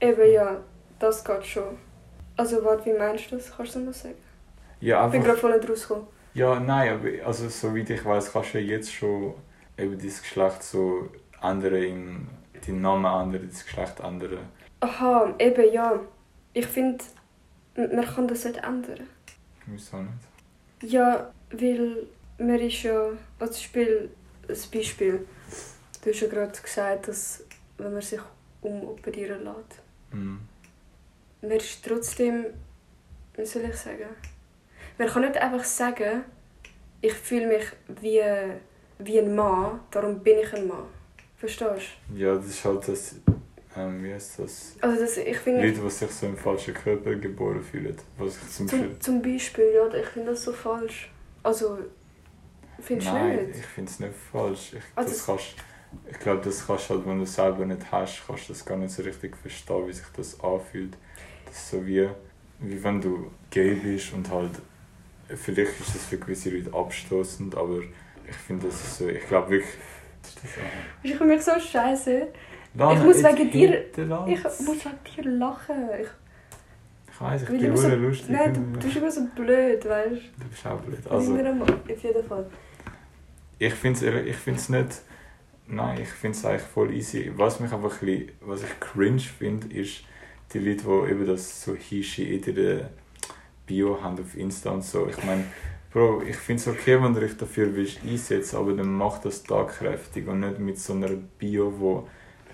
[0.01, 0.61] Eben ja,
[0.99, 1.79] das geht schon.
[2.37, 3.55] Also warte, wie meinst du das?
[3.57, 4.15] Kannst du das mal sagen?
[4.81, 5.35] Ja, Ich bin einfach...
[5.35, 6.07] gerade voll nicht rausgekommen.
[6.37, 9.33] Ja, nein, aber also, soweit ich weiß, kannst du ja jetzt schon
[9.79, 11.09] eben dein Geschlecht so
[11.43, 12.29] ändern, im,
[12.67, 14.39] deinen Namen ändern, dein Geschlecht ändern.
[14.81, 15.99] Aha, eben ja.
[16.53, 17.03] Ich finde,
[17.75, 19.07] man kann das nicht ändern.
[19.65, 20.93] Wieso nicht?
[20.93, 22.07] Ja, weil
[22.39, 24.11] man ist ja, als Spiel,
[24.47, 25.27] ein Beispiel,
[26.05, 27.45] du hast ja gerade gesagt, dass
[27.79, 28.21] wenn man sich
[28.61, 29.81] umoperieren lässt,
[30.13, 30.41] Mhm.
[31.41, 32.45] man ist trotzdem,
[33.37, 34.11] wie soll ich sagen,
[34.99, 36.25] man kann nicht einfach sagen,
[37.01, 37.65] ich fühle mich
[38.01, 38.23] wie,
[38.99, 40.85] wie ein Mann, darum bin ich ein Mann.
[41.37, 43.17] Verstehst Ja, das ist halt das...
[43.77, 44.75] Ähm, wie heißt das?
[44.81, 44.87] du?
[44.89, 47.95] Also das, ich finde, Leute, die sich so im falschen Körper geboren fühlen.
[48.17, 48.91] Was ich zum Beispiel...
[48.93, 51.11] zum, zum Beispiel, ja, ich finde das so falsch.
[51.43, 51.79] Also,
[52.81, 53.57] findest du nicht?
[53.59, 54.73] ich finde es nicht falsch.
[54.73, 55.55] Ich, Also das kannst,
[56.11, 58.65] ich glaube, das kannst du halt, wenn du es selber nicht hast, kannst du das
[58.65, 60.97] gar nicht so richtig verstehen, wie sich das anfühlt.
[61.45, 62.09] Das ist so wie,
[62.61, 64.53] wie wenn du gay bist und halt,
[65.29, 67.81] vielleicht ist das für gewisse Leute abstoßend, aber
[68.29, 69.75] ich finde, das ist so, ich glaube wirklich.
[71.03, 72.29] Ich fühle mich so scheiße.
[72.75, 73.85] Lana, muss jetzt wegen dir-.
[74.27, 75.77] Ich muss wegen dir lachen.
[76.01, 76.09] Ich,
[77.13, 78.31] Ich weiss, ich bin immer so, lustig.
[78.31, 80.43] nein, du, du bist immer so blöd, weißt du?
[80.43, 80.99] du bist auch blöd.
[81.09, 82.47] Also, Also, auf jeden Fall.
[83.59, 85.01] Ich finde es ich find's nicht.
[85.69, 87.33] Nein, ich finde es eigentlich voll easy.
[87.37, 90.03] Was mich einfach ein bisschen, was ich cringe finde, ist
[90.53, 92.91] die Leute, die eben das so Hishi in der
[93.67, 95.09] Bio haben auf Insta und so.
[95.09, 95.45] Ich meine,
[95.93, 99.43] Bro, ich finde es okay, wenn du dich dafür willst einsetzen, aber dann mach das
[99.43, 102.09] tagkräftig und nicht mit so einer Bio, wo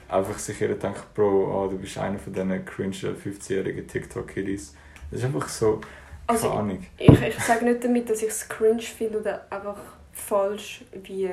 [0.08, 4.74] einfach sich jeder denkt, Bro, ah, du bist einer von diesen cringe 15-jährigen TikTok-Kiddies.
[5.10, 5.88] Das ist einfach so, keine
[6.26, 6.86] Also, Ahnung.
[6.98, 9.78] ich, ich sage nicht damit, dass ich es cringe finde oder einfach
[10.12, 11.28] falsch wie...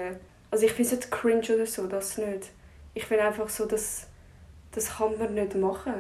[0.52, 2.50] Also ich finde es nicht cringe oder so, das nicht.
[2.96, 4.08] Ich finde einfach so, dass
[4.72, 5.94] das kann man nicht machen.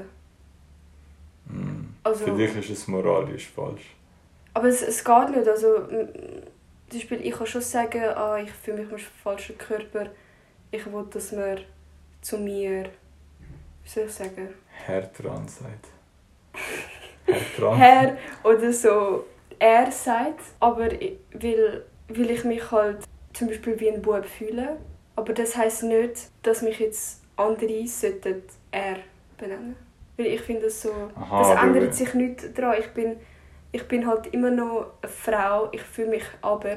[2.04, 3.96] Also- Für dich ist es moralisch falsch.
[4.54, 5.48] Aber es, es geht nicht.
[5.48, 10.08] Also, zum Beispiel, ich kann schon sagen, ah, ich fühle mich im falschen Körper.
[10.72, 11.60] Ich will, dass man
[12.22, 12.86] zu mir,
[13.84, 14.50] wie soll ich sagen,
[14.86, 15.88] Herr dran sagt.
[17.26, 17.78] Herr dran.
[17.78, 19.26] Herr oder so.
[19.60, 24.78] er sagt, aber ich- weil, weil ich mich halt zum Beispiel wie ein Bub fühle.
[25.16, 28.98] Aber das heißt nicht, dass mich jetzt andere sollten er
[29.38, 29.76] benennen.
[30.20, 32.76] Weil ich finde das so, Aha, das aber- ändert sich nicht daran.
[32.78, 33.16] Ich bin,
[33.72, 36.76] ich bin halt immer noch eine Frau, ich fühle mich aber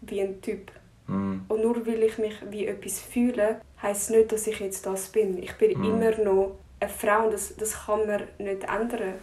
[0.00, 0.70] wie ein Typ.
[1.06, 1.40] Mm.
[1.46, 5.42] Und nur weil ich mich wie etwas fühle, heisst nicht, dass ich jetzt das bin.
[5.42, 5.84] Ich bin Mhm.
[5.84, 9.14] immer noch eine Frau und das, das kann man nicht ändern.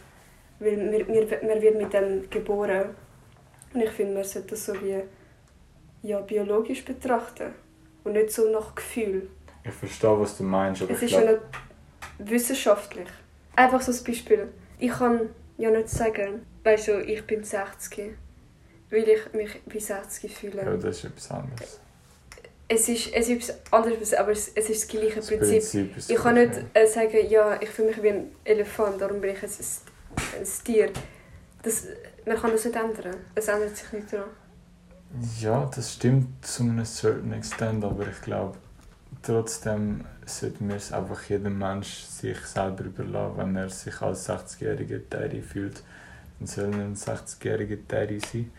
[0.59, 2.89] Weil mir, mir, man wird mit dem geboren.
[3.73, 5.01] Und ich finde, man sollte das so wie
[6.03, 7.53] ja, biologisch betrachten.
[8.03, 9.29] Und nicht so nach Gefühl.
[9.63, 11.41] Ich verstehe, was du meinst, aber Es ist ja glaube...
[12.19, 13.07] nicht wissenschaftlich.
[13.57, 14.49] Einfach so ein Beispiel.
[14.77, 18.13] Ich kann ja nicht sagen, weißt du, ich bin 60,
[18.91, 20.63] weil ich mich wie 60 fühle.
[20.63, 21.79] Ja, das ist etwas anderes.
[22.67, 25.91] Es ist, es ist etwas anderes, aber es, es ist das gleiche Das Prinzip.
[25.91, 29.31] Prinzip Ich kann nicht äh, sagen, ja, ich fühle mich wie ein Elefant, darum bin
[29.31, 30.91] ich ein, ein Tier.
[31.63, 31.87] Das,
[32.27, 33.15] man kann das nicht ändern.
[33.33, 34.29] Es ändert sich nicht daran.
[35.39, 38.55] Ja, das stimmt zu einem certain extent, aber ich glaube,
[39.23, 45.01] trotzdem sollte wir es einfach jedem Mensch sich selber überlassen, wenn er sich als 60-jähriger
[45.09, 45.83] Daddy fühlt,
[46.39, 48.51] dann soll er ein 60-jähriger Daddy sein.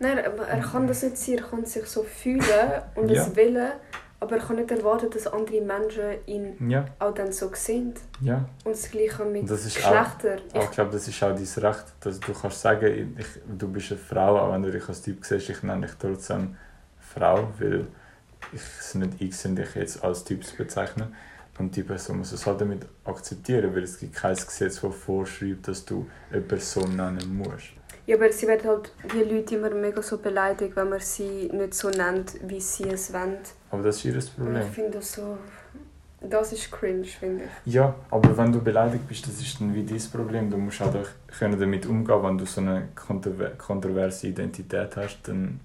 [0.00, 1.36] Nein, er kann das nicht sein.
[1.38, 2.42] Er kann sich so fühlen
[2.96, 3.22] und Ja.
[3.22, 3.72] es wollen,
[4.20, 7.94] aber er kann nicht erwarten, dass andere Menschen ihn Ja, auch dann so sehen.
[8.20, 8.48] ja.
[8.64, 10.40] Und das Gleiche mit das ist Geschlechtern.
[10.54, 13.26] Aber ich glaube, das ist auch dein Recht, dass du kannst sagen, ich,
[13.58, 16.56] du bist eine Frau, auch wenn du dich als Typ siehst, ich nenne dich trotzdem
[17.00, 17.86] Frau, weil
[18.52, 21.14] ich es nicht eingesehen, dich jetzt als Typ zu bezeichnen.
[21.58, 25.68] Und die Person muss es halt damit akzeptieren, weil es gibt kein Gesetz, das vorschreibt,
[25.68, 27.72] dass du eine Person nennen musst.
[28.06, 31.74] Ja, aber sie werden halt die Leute immer mega so beleidigt, wenn man sie nicht
[31.74, 33.36] so nennt, wie sie es wollen.
[33.70, 34.72] Aber das ist ihr Und ich Problem.
[34.72, 35.38] finde das so...
[36.20, 37.74] Das ist cringe, finde ich.
[37.74, 40.48] Ja, aber wenn du beleidigt bist, das ist dann wie dein Problem.
[40.48, 45.18] Du musst halt auch können damit umgehen, wenn du so eine kontrover kontroverse Identität hast,
[45.24, 45.58] dann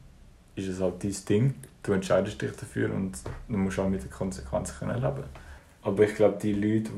[0.56, 1.54] ist es halt dein Ding.
[1.88, 3.14] Du entscheidest dich dafür und
[3.48, 5.24] du musst auch mit den Konsequenzen können leben.
[5.84, 6.92] Aber ich glaube, die Leute,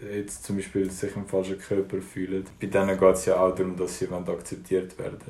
[0.00, 3.54] die jetzt zum Beispiel sich im falschen Körper fühlen, bei denen geht es ja auch
[3.54, 5.20] darum, dass sie akzeptiert werden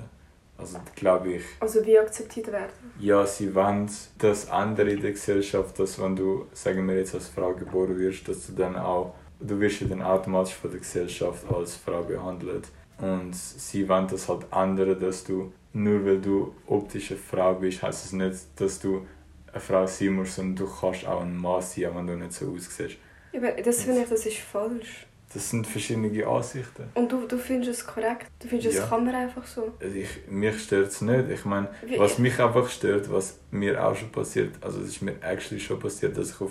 [0.56, 2.72] Also glaube ich, Also wie akzeptiert werden.
[2.98, 7.28] ja, sie wollen das andere in der Gesellschaft, dass wenn du, sagen wir jetzt als
[7.28, 11.44] Frau geboren wirst, dass du dann auch, du wirst ja dann automatisch von der Gesellschaft
[11.52, 12.68] als Frau behandelt.
[12.96, 17.82] Und sie wollen das halt ändern, dass du, nur weil du optisch eine Frau bist,
[17.82, 19.06] heißt es nicht, dass du
[19.52, 22.52] eine Frau sein musst, sondern du kannst auch ein Mann sein, wenn du nicht so
[22.54, 22.96] aussiehst.
[23.32, 25.06] Ja, aber das finde ich, das ist falsch.
[25.34, 26.84] Das sind verschiedene Ansichten.
[26.92, 28.26] Und du, du findest es korrekt?
[28.38, 28.82] Du findest, Ja.
[28.84, 29.72] es kann man einfach so?
[29.80, 31.30] Also ich, mich stört es nicht.
[31.30, 35.00] Ich meine, Wie- Was mich einfach stört, was mir auch schon passiert, also es ist
[35.02, 36.50] mir actually schon passiert, dass ich auf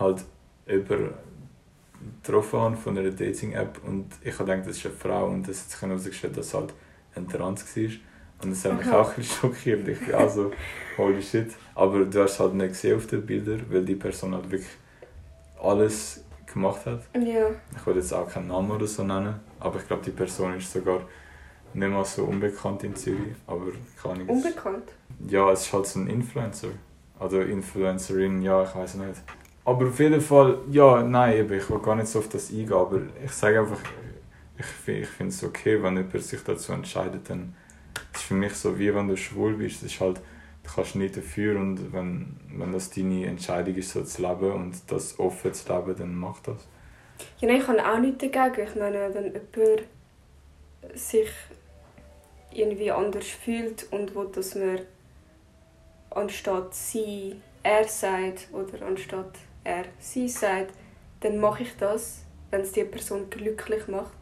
[0.00, 0.24] halt
[0.66, 1.10] über
[2.22, 5.62] getroffen habe von einer Dating-App und ich habe gedacht, das ist eine Frau und es
[5.62, 6.74] hat sich herausgestellt, dass es halt
[7.14, 7.82] ein Trans war.
[8.42, 9.00] Und das hat mich Aha.
[9.00, 9.88] auch ein bisschen schockiert.
[9.88, 10.50] Ich bin also,
[10.98, 11.52] holy shit.
[11.74, 14.70] Aber du hast es halt nicht gesehen auf den Bildern, weil die Person halt wirklich
[15.60, 17.02] alles gemacht hat.
[17.14, 17.48] Ja.
[17.76, 20.72] Ich will jetzt auch keinen Namen oder so nennen, aber ich glaube, die Person ist
[20.72, 21.00] sogar
[21.72, 23.66] nicht mal so unbekannt in Zürich, aber
[24.00, 24.92] kann ich Unbekannt?
[25.28, 26.68] Ja, es ist halt so ein Influencer.
[27.18, 29.22] Oder Influencerin, ja, ich weiß nicht.
[29.64, 32.72] Aber auf jeden Fall, ja, nein, eben, ich will gar nicht so auf das eingehen,
[32.74, 33.80] aber ich sage einfach,
[34.58, 37.54] ich, ich finde es okay, wenn jemand sich dazu entscheidet, dann
[38.12, 40.96] das ist für mich so, wie wenn du schwul bist, das ist halt, du kannst
[40.96, 45.52] nicht dafür und wenn, wenn das deine Entscheidung ist, so zu leben und das offen
[45.52, 46.66] zu leben, dann mach das.
[47.38, 48.68] Ja, nein, ich habe auch nichts dagegen.
[48.68, 49.82] Ich meine, wenn jemand
[50.94, 51.28] sich
[52.52, 54.80] irgendwie anders fühlt und will, dass man
[56.10, 60.72] anstatt sie er sagt oder anstatt er sie sagt,
[61.20, 64.12] dann mache ich das, wenn es die Person glücklich macht.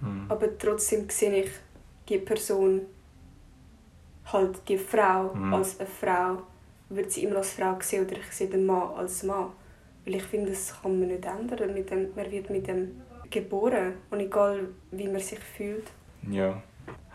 [0.00, 0.26] Hm.
[0.28, 1.50] Aber trotzdem sehe ich
[2.08, 2.82] die Person,
[4.32, 5.54] halt die Frau Mhm.
[5.54, 6.42] als eine Frau,
[6.88, 9.48] wird sie immer als Frau sehen oder ich sehe den Mann als Mann.
[10.04, 11.74] Weil ich finde, das kann man nicht ändern.
[11.74, 15.86] Mit dem, man wird mit dem geboren und egal wie man sich fühlt.
[16.28, 16.60] Ja,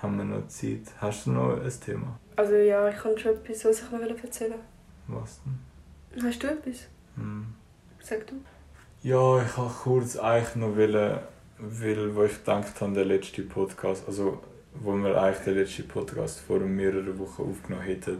[0.01, 0.81] haben wir noch Zeit?
[0.99, 2.17] Hast du noch ein Thema?
[2.37, 4.59] Also ja, ich kann schon etwas, was ich noch erzählen
[5.07, 6.23] Was denn?
[6.25, 6.87] Hast du etwas?
[7.15, 7.47] Hm.
[8.01, 8.35] Sag du.
[9.03, 11.19] Ja, ich wollte kurz eigentlich noch, wollen,
[11.59, 14.41] weil wo ich gedacht habe, der letzte Podcast, also
[14.81, 18.17] wo wir eigentlich den letzten Podcast vor mehreren Wochen aufgenommen hätten,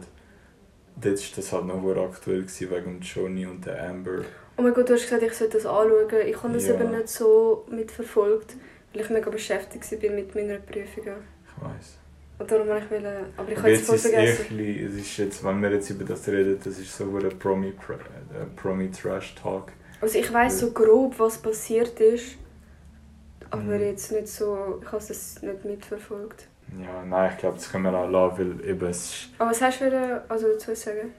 [0.96, 4.22] dort war das halt noch aktuell gewesen, wegen Johnny und der Amber.
[4.56, 6.26] Oh mein Gott, du hast gesagt, ich sollte das anschauen.
[6.26, 6.74] Ich habe das Ja.
[6.74, 8.56] eben nicht so mitverfolgt,
[8.92, 11.16] weil ich mega beschäftigt war mit meiner Prüfungen.
[11.46, 11.98] Ich weiß.
[12.38, 14.58] Und darum wollte ich wollen, aber ich habe jetzt voll vergessen.
[14.58, 17.68] echt, es ist jetzt, wenn wir jetzt über das reden, das ist so ein Promi,
[17.68, 17.72] äh,
[18.56, 19.72] Promi Trash Talk.
[20.00, 22.36] Also ich weiß so grob, was passiert ist,
[23.50, 23.80] aber Mhm.
[23.80, 26.48] jetzt nicht so, ich habe das nicht mitverfolgt.
[26.80, 29.60] Ja, nein, ich glaube, das können wir auch lassen, weil eben es ist, Aber was
[29.62, 31.12] hast du wieder, also dazu sagen?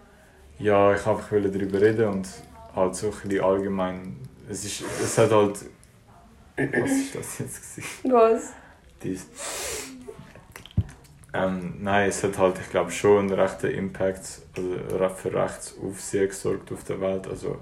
[0.59, 2.27] Ja, ich wollte einfach darüber reden und
[2.75, 4.17] halt so ein bisschen allgemein.
[4.49, 5.65] Es, ist, es hat halt.
[6.57, 7.75] Was ist das jetzt?
[7.75, 8.11] Gewesen?
[8.11, 8.53] Was?
[9.03, 9.27] Dies.
[11.33, 16.71] Ähm, nein, es hat halt, ich glaube, schon einen rechten Impact also für Rechtsaufsehen gesorgt
[16.71, 17.27] auf der Welt.
[17.27, 17.57] Also,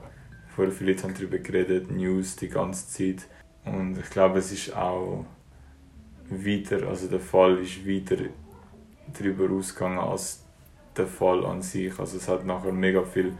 [0.55, 3.27] vorher viele Leute haben darüber geredet, News die ganze Zeit.
[3.65, 5.25] Und ich glaube, es ist auch
[6.29, 8.17] weiter, also der Fall ist weiter
[9.17, 10.43] darüber ausgegangen als
[10.95, 11.97] der Fall an sich.
[11.99, 13.33] Also es hat nachher mega viel,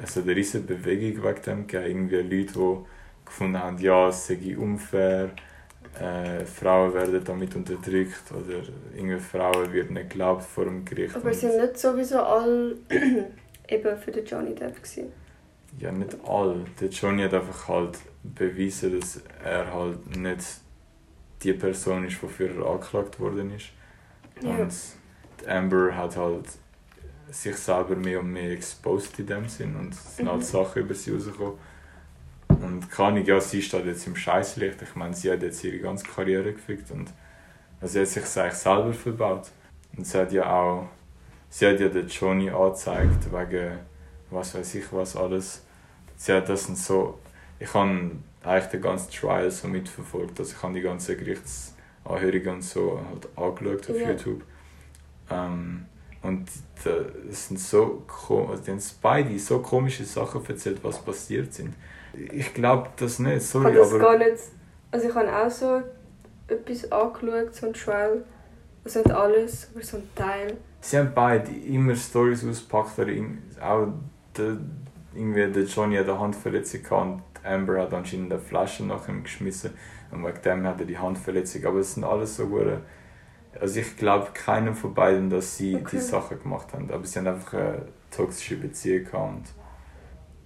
[0.00, 2.10] hat eine riesige Bewegung wegen dem gegeben.
[2.10, 2.76] Irgendwie Leute, die
[3.24, 5.30] gefunden haben, ja, es sei unfair,
[6.00, 8.62] äh, Frauen werden damit unterdrückt oder
[8.94, 11.14] irgendwie Frauen werden nicht geglaubt vor dem Gericht.
[11.14, 12.76] Aber sind nicht sowieso alle
[13.68, 15.12] eben für den Johnny Depp gewesen?
[15.78, 16.64] Ja, nicht alle.
[16.80, 20.44] Der Johnny hat einfach halt bewiesen, dass er halt nicht
[21.42, 23.70] die Person ist, wofür er angeklagt worden ist.
[24.40, 24.50] Ja.
[24.50, 24.72] Und
[25.46, 26.46] Amber hat halt
[27.30, 30.44] sich selber mehr und mehr exposed in dem Sinn und es sind halt Mhm.
[30.44, 31.54] Sachen über sie rausgekommen.
[32.48, 34.82] Und kann ich, ja, sie steht jetzt im Scheißlicht.
[34.82, 37.12] Ich meine, sie hat jetzt ihre ganze Karriere gefickt und
[37.80, 39.50] also sie hat sich eigentlich selber verbaut.
[39.96, 40.88] Und sie hat ja auch,
[41.48, 43.78] sie hat ja den Johnny angezeigt wegen
[44.30, 45.62] was weiß ich was alles.
[46.16, 47.18] Sie hat das und so,
[47.62, 48.10] ich habe
[48.42, 53.28] eigentlich den ganzen Trial so mitverfolgt, also ich habe die ganzen Gerichtsanhörungen und so halt
[53.36, 54.10] angeschaut auf Ja.
[54.10, 54.42] YouTube.
[55.30, 55.86] Ähm,
[56.22, 56.48] und
[57.30, 58.02] es sind so
[58.50, 61.74] also haben beide so komische Sachen erzählt, was passiert sind.
[62.14, 64.38] Ich glaube das nicht, Ich sorry, das aber gar nicht.
[64.90, 65.82] Also ich habe auch so
[66.48, 68.24] etwas angeschaut, so ein Trial.
[68.84, 70.56] Also nicht alles, aber so ein Teil.
[70.80, 73.12] sie haben beide immer Stories ausgepackt, oder
[73.60, 73.88] auch
[74.36, 74.56] der,
[75.14, 79.72] irgendwie der Johnny hat eine Handverletzung und Amber hat anscheinend eine Flasche nach ihm geschmissen
[80.10, 81.64] und wegen dem hat er die Handverletzung.
[81.66, 82.82] Aber es sind alles so gute.
[83.60, 85.88] Also ich glaube keinem von beiden, dass sie Okay.
[85.92, 89.44] die Sachen gemacht haben, aber sie haben einfach eine toxische Beziehung gehabt und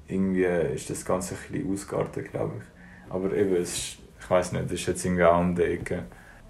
[0.08, 3.12] irgendwie ist das Ganze ein bisschen ausgeartet, glaube ich.
[3.12, 6.04] Aber eben, es ist, ich weiß nicht, das ist jetzt irgendwie auch um die Ecke.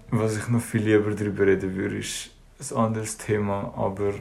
[0.09, 2.31] Was ich noch viel lieber darüber reden würde, ist
[2.71, 4.13] ein anderes Thema, aber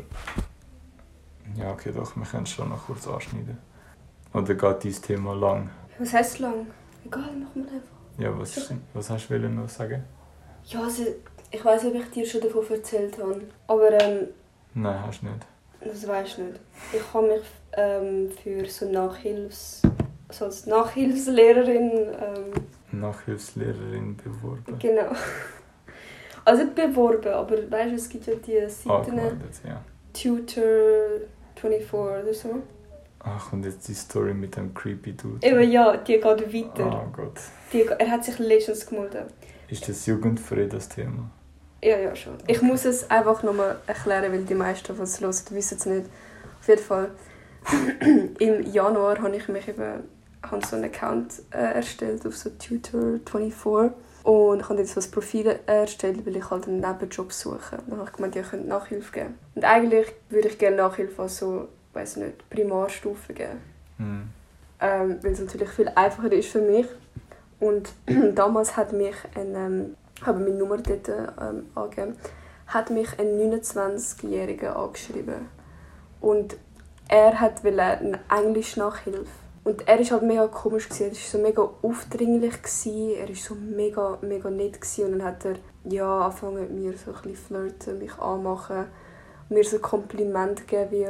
[1.57, 3.59] ja, okay, doch, wir können es schon noch kurz anschneiden.
[4.33, 5.71] Oder geht dieses Thema lang?
[5.99, 6.67] Was heißt lang?
[7.05, 7.97] Egal, machen wir einfach.
[8.19, 10.03] Ja, was, was hast du noch sagen?
[10.65, 11.05] Ja, also,
[11.51, 13.43] ich weiß nicht, ob ich dir schon davon erzählt habe.
[13.67, 14.29] Aber ähm,
[14.75, 15.47] Nein, hast du nicht.
[15.81, 16.61] das weiß ich nicht.
[16.93, 19.83] Ich habe mich ähm, für so Nachhilfs...
[20.29, 21.91] Also als Nachhilfslehrerin...
[22.21, 22.53] Ähm,
[23.01, 24.79] Nachhilfslehrerin beworben.
[24.79, 25.11] genau.
[26.45, 28.91] Also nicht beworben, aber weißt du, es gibt ja die Seiten...
[28.91, 29.83] Angemeldet, ja.
[30.15, 32.63] Tutor24 oder so.
[33.29, 35.45] Ach, und jetzt die Story mit dem creepy Dude.
[35.45, 37.07] Eben ja, die geht weiter.
[37.07, 37.41] Oh Gott.
[37.73, 39.27] Die, er hat sich letztens gemeldet.
[39.69, 41.29] Ist das jugendfrei, das Thema?
[41.83, 42.35] Ja, ja, schon.
[42.47, 46.07] Ich muss es einfach nochmal erklären, weil die meisten, die es hören, wissen es nicht.
[46.61, 47.11] Auf jeden Fall.
[48.39, 50.05] Im Januar habe ich mich eben
[50.51, 55.11] habe so einen Account äh, erstellt auf so Tutor24 und ich habe jetzt so ein
[55.11, 57.79] Profil erstellt, weil ich halt einen Nebenjob suche.
[57.87, 59.39] Dann habe ich gemeint, ja, ich könnte Nachhilfe geben.
[59.55, 63.61] Und eigentlich würde ich gerne Nachhilfe an so, weiß nicht, Primarstufe geben.
[63.99, 64.29] Hm.
[64.81, 66.87] ähm, weil es natürlich viel einfacher ist für mich.
[67.59, 67.93] Und
[68.35, 72.17] damals hat mich ein, ähm, habe meine Nummer dort ähm, angegeben,
[72.67, 75.49] hat mich ein 29-Jähriger angeschrieben.
[76.21, 76.57] Und
[77.09, 79.31] er hat eine Englisch-Nachhilfe.
[79.65, 81.07] Und er war halt mega komisch, gewesen.
[81.07, 83.11] er war so mega aufdringlich, gewesen.
[83.19, 84.81] er war so mega, mega nett.
[84.81, 85.07] Gewesen.
[85.07, 88.87] Und dann hat er ja, angefangen mit mir so ein bisschen flirten, mich anmachen,
[89.49, 91.07] mir so Komplimente geben wie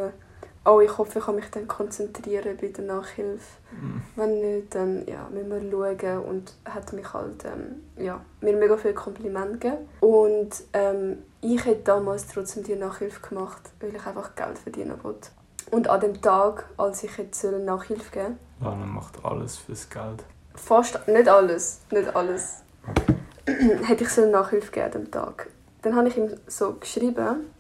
[0.67, 3.47] «Oh, ich hoffe, ich kann mich dann konzentrieren bei der Nachhilfe.
[3.71, 4.03] Hm.
[4.17, 6.25] Wenn nicht, dann ja, müssen wir schauen.
[6.25, 9.89] Und hat mich halt, ähm, ja, mir mega viele Komplimente gegeben.
[10.01, 15.31] Und ähm, ich hätte damals trotzdem die Nachhilfe gemacht, weil ich einfach Geld verdienen wollte.
[15.71, 20.25] Und an dem Tag, als ich jetzt Nachhilfe geben Lana macht alles fürs Geld.
[20.55, 23.17] fast, nicht alles, nicht alles, Okay.
[23.87, 25.49] hätte ich so Nachhilfe gegeben an dem Tag.
[25.83, 27.51] Dann habe ich ihm so geschrieben,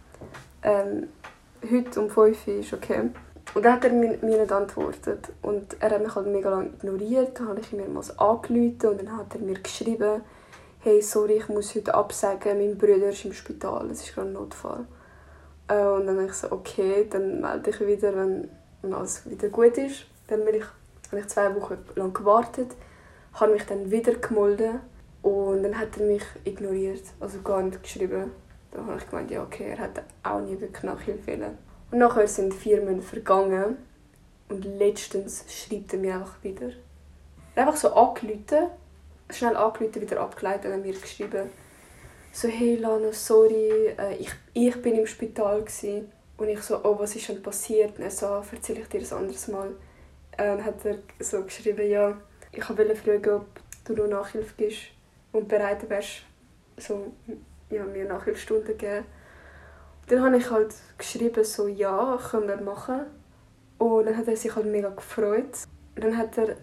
[0.62, 1.08] ähm,
[1.70, 3.10] heute um 5 Uhr ist okay.
[3.54, 5.32] Und dann hat er mir, nicht antwortet.
[5.42, 7.38] Und er hat mich halt mega lange ignoriert.
[7.38, 10.22] Dann habe ich ihm mehrmals angerufen und dann hat er mir geschrieben,
[10.80, 14.34] hey, sorry, ich muss heute absagen, mein Bruder ist im Spital, es ist gerade ein
[14.34, 14.86] Notfall.
[15.68, 18.48] Äh, und dann habe ich so, okay, dann melde ich wieder, wenn,
[18.82, 20.06] wenn alles wieder gut ist.
[20.28, 20.64] Dann bin ich,
[21.10, 22.68] habe ich zwei Wochen lang gewartet,
[23.34, 24.80] habe mich dann wieder gemeldet
[25.22, 28.30] und dann hat er mich ignoriert, also gar nicht geschrieben.
[28.76, 31.56] Dann habe ich gemeint, ja okay, er hat auch nie wirklich Nachhilfe wollen.
[31.90, 33.78] Und nachher sind vier Monate vergangen
[34.48, 36.66] und letztens schreibt er mir einfach wieder.
[37.54, 38.68] Er hat einfach so angerufen,
[39.30, 41.48] schnell angerufen, wieder abgeleitet und mir geschrieben,
[42.32, 46.12] so «Hey Lana, sorry, äh, ich, ich bin im Spital gewesen.
[46.36, 49.14] Und ich so «Oh, was ist denn passiert?» Und er so «Erzähle ich dir das
[49.14, 49.70] anderes Mal.»
[50.36, 52.14] ähm, hat er so geschrieben «Ja,
[52.52, 53.46] ich wollte fragen, ob
[53.86, 54.80] du noch Nachhilfe gibst
[55.32, 56.24] und bereit wärst,
[56.76, 57.12] so,
[57.70, 59.04] ja, mir Nachhilfestunden zu geben.»
[60.08, 63.06] Dann habe ich halt geschrieben so «Ja, können wir machen.»
[63.78, 65.66] Und dann hat er sich halt mega gefreut.
[65.94, 66.56] Und dann hat er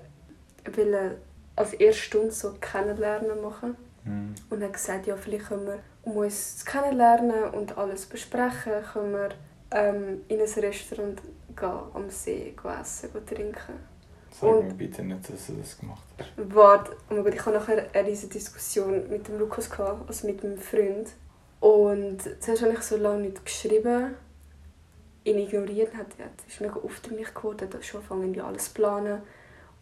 [0.66, 1.18] wollte
[1.56, 3.76] als erste Stunde so kennenlernen machen.
[4.06, 4.36] Mhm.
[4.49, 9.14] Und hat gesagt, ja, vielleicht können wir, um uns zu kennenlernen und alles besprechen, können
[9.14, 9.30] wir
[9.72, 11.22] ähm, in ein Restaurant
[11.56, 13.93] gehen, am See gehen essen, gehen trinken.
[14.40, 16.30] Sag Und- mir bitte nicht, dass du das gemacht hast.
[16.38, 20.26] Warte, oh mein Gott, ich hatte nachher eine riesige Diskussion mit dem Lukas, gehabt, also
[20.28, 21.10] mit meinem Freund.
[21.60, 24.16] Und zuerst habe ich so lange nicht geschrieben,
[25.24, 29.22] ihn ignoriert, hat, er ist mega aufdringlich geworden, hat schon angefangen, alles zu planen.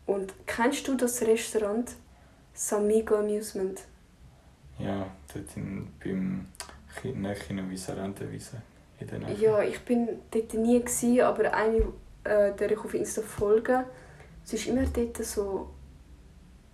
[0.06, 1.92] Und kennst du das Restaurant
[2.54, 3.80] Samigo Amusement?
[4.78, 6.48] Ja, dort in, beim
[7.02, 7.14] Ki-
[7.48, 8.62] Kino Visarentenwiese
[9.00, 9.36] in der Nähe.
[9.36, 11.78] Ja, ich bin dort nie, gewesen, aber eine,
[12.24, 13.86] äh, der ich auf Insta folge,
[14.44, 15.70] sie ist immer dort so...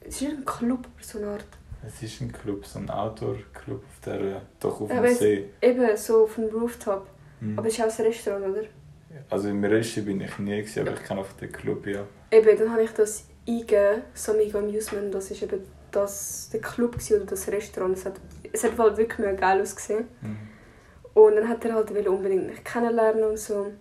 [0.01, 1.45] Es ist ein Club, so eine Art.
[1.85, 5.49] Es ist ein Club, so ein Outdoor-Club auf der, doch auf Aber dem es- See.
[5.61, 7.07] Eben so auf dem Rooftop.
[7.41, 7.59] Mhm.
[7.59, 8.63] Aber es ist auch ein Restaurant, oder?
[9.29, 12.03] Also im Rest bin ich nie, gewesen, aber ich kenne einfach den Club, ja.
[12.31, 15.61] Eben, dann habe ich das eingegeben, Samigo Amusement, das ist eben
[15.91, 17.97] das, der Club oder das Restaurant.
[17.97, 18.15] Es hat,
[18.51, 20.05] es hat halt wirklich mega geil ausgesehen.
[20.21, 20.37] Mhm.
[21.13, 23.71] Und dann hat er halt unbedingt mich kennenlernen und so.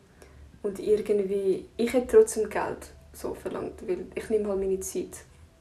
[0.62, 5.16] Und irgendwie, ich hätte trotzdem Geld so verlangt, weil ich nehme halt meine Zeit.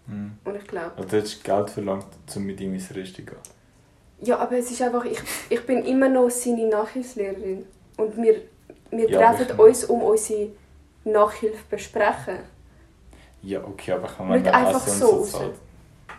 [0.08, 0.38] Mhm.
[0.44, 0.92] Und ich glaube...
[0.98, 3.38] Also du hättest Geld verlangt, um mit ihm ins Rest zu gehen.
[4.22, 7.66] Ja, aber es ist einfach, ich, ich bin immer noch seine Nachhilfslehrerin.
[7.98, 8.42] Und wir,
[8.92, 10.50] wir Ja, treffen uns, um unsere
[11.04, 12.40] Nachhilfe zu besprechen.
[13.42, 15.32] Ja, okay, aber ich meine, Nicht einfach so raus.
[15.32, 15.56] zahlt.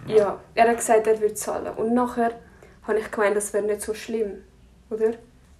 [0.06, 0.40] Ja.
[0.54, 1.74] er hat gesagt, er würde zahlen.
[1.76, 2.32] Und nachher
[2.84, 4.42] habe ich gemeint, das wäre nicht so schlimm,
[4.90, 5.12] oder?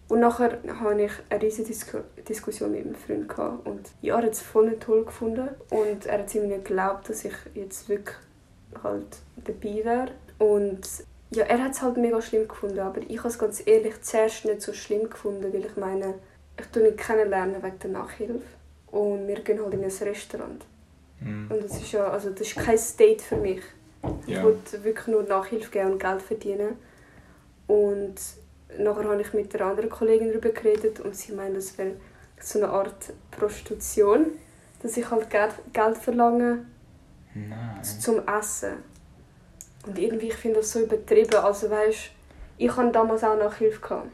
[0.09, 1.99] Und nachher habe ich eine riesige Disku
[2.29, 3.67] Diskussion mit meinem Freund gehabt.
[3.67, 5.49] Und ja, er hat es voll nicht toll gefunden.
[5.71, 8.17] Und er hat ihm nicht geglaubt, dass ich jetzt wirklich
[8.85, 9.07] halt
[9.45, 10.09] dabei wäre.
[10.39, 10.87] Und
[11.31, 12.79] ja, er hat es halt mega schlimm gefunden.
[12.79, 16.15] Aber ich habe es ganz ehrlich zuerst nicht so schlimm gefunden, weil ich meine,
[16.59, 18.43] ich tue ihn kennenlernen wegen der Nachhilfe.
[18.93, 20.65] Und wir gehen halt in ein Restaurant.
[21.21, 21.51] Mhm.
[21.51, 23.61] Und das ist ja, also das ist kein Date für mich.
[24.27, 24.45] Ich Ja.
[24.45, 26.77] wollte wirklich nur Nachhilfe geben und Geld verdienen.
[27.67, 28.15] Und
[28.79, 31.93] nachher habe ich mit einer anderen Kollegin darüber geredet und sie meinte, das wäre
[32.41, 34.27] so eine Art Prostitution,
[34.83, 36.67] dass ich halt Geld, Geld verlange
[37.35, 37.83] Nein.
[37.83, 38.75] zum Essen.
[39.87, 41.37] Und irgendwie, ich finde das so übertrieben.
[41.37, 42.11] Also weißt,
[42.59, 44.11] ich hatte damals auch Nachhilfe, gehabt,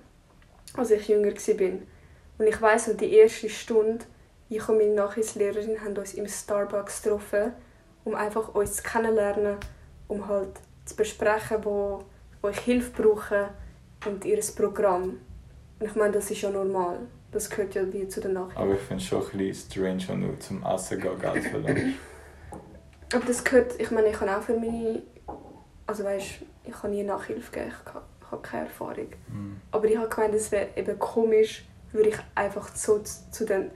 [0.74, 1.78] als ich jünger war.
[2.38, 4.05] Und ich weiss noch, die erste Stunde,
[4.48, 7.53] ich und meine Nachhilfslehrerin haben uns im Starbucks getroffen,
[8.05, 9.57] um einfach uns zu kennenlernen,
[10.09, 10.50] um halt
[10.84, 12.05] zu besprechen, wo,
[12.42, 13.48] wo ich Hilfe brauche
[14.05, 15.20] und ihr Programm.
[15.78, 17.00] Und ich meine, das ist ja normal.
[17.30, 18.59] Das gehört ja wie zu der Nachhilfe.
[18.61, 21.98] Aber ich finde es schon ein bisschen strange, wenn du zum Essen gehen Geld verlangst.
[23.14, 25.03] Aber das gehört, ich meine, ich habe auch für meine,
[25.86, 26.26] also weißt,
[26.64, 27.94] ich habe nie Nachhilfe gegeben, ich
[28.30, 29.09] habe, keine Erfahrung.
[29.28, 29.61] Mhm.
[29.70, 33.70] Aber ich habe gemeint, es wäre eben komisch, würde ich einfach so zu, zu den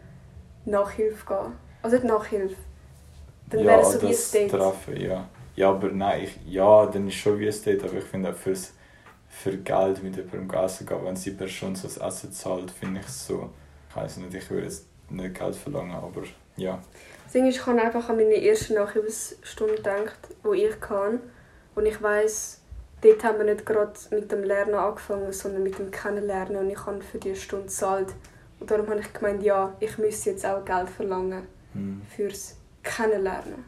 [0.64, 1.52] Nachhilfe gehen.
[1.82, 2.56] Also nicht Nachhilfe.
[3.50, 4.50] Dann wäre es so wie ein Date.
[4.50, 5.28] Treffen, ja.
[5.54, 8.34] Ja, aber nein, ich, ja, dann ist schon wie ein Date, aber ich finde auch
[8.34, 8.72] fürs,
[9.42, 13.06] für Geld mit jemandem essen gehen, wenn die Person so das Essen zahlt, finde ich
[13.06, 13.50] es so,
[13.88, 16.22] ich weiß nicht, ich würde jetzt nicht Geld verlangen, aber
[16.56, 16.80] ja.
[17.24, 21.20] Das Ding ist, ich habe einfach an meine erste Nachhilfestunde gedacht, wo ich kann.
[21.74, 22.62] Und ich weiss,
[23.02, 26.56] dort haben wir nicht gerade mit dem Lernen angefangen, sondern mit dem Kennenlernen.
[26.56, 28.14] Und ich habe für diese Stunde gezahlt.
[28.58, 31.46] Und darum habe ich gemeint, ja, ich müsste jetzt auch Geld verlangen.
[31.76, 32.00] Hm.
[32.08, 33.64] fürs Kennenlernen.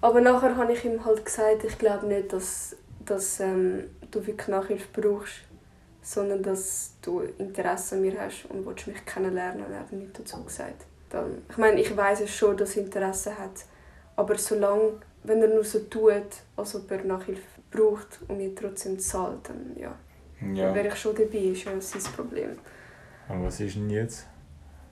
[0.00, 4.48] Aber nachher habe ich ihm halt gesagt, ich glaube nicht, dass, dass ähm, du wirklich
[4.48, 5.34] Nachhilfe brauchst,
[6.02, 9.64] sondern dass du Interesse an mir hast und willst mich kennenlernen.
[9.72, 10.86] Er hat nichts dazu gesagt.
[11.10, 13.64] Dann, ich meine, ich weiß es schon, dass er Interesse hat,
[14.16, 14.92] aber solange,
[15.24, 16.22] wenn er nur so tut,
[16.56, 19.94] als ob er Nachhilfe braucht und mir trotzdem zahlt, dann ja,
[20.40, 22.50] dann Ja, wäre ich schon dabei, ist ja sein Problem.
[23.28, 24.26] und was ist denn jetzt?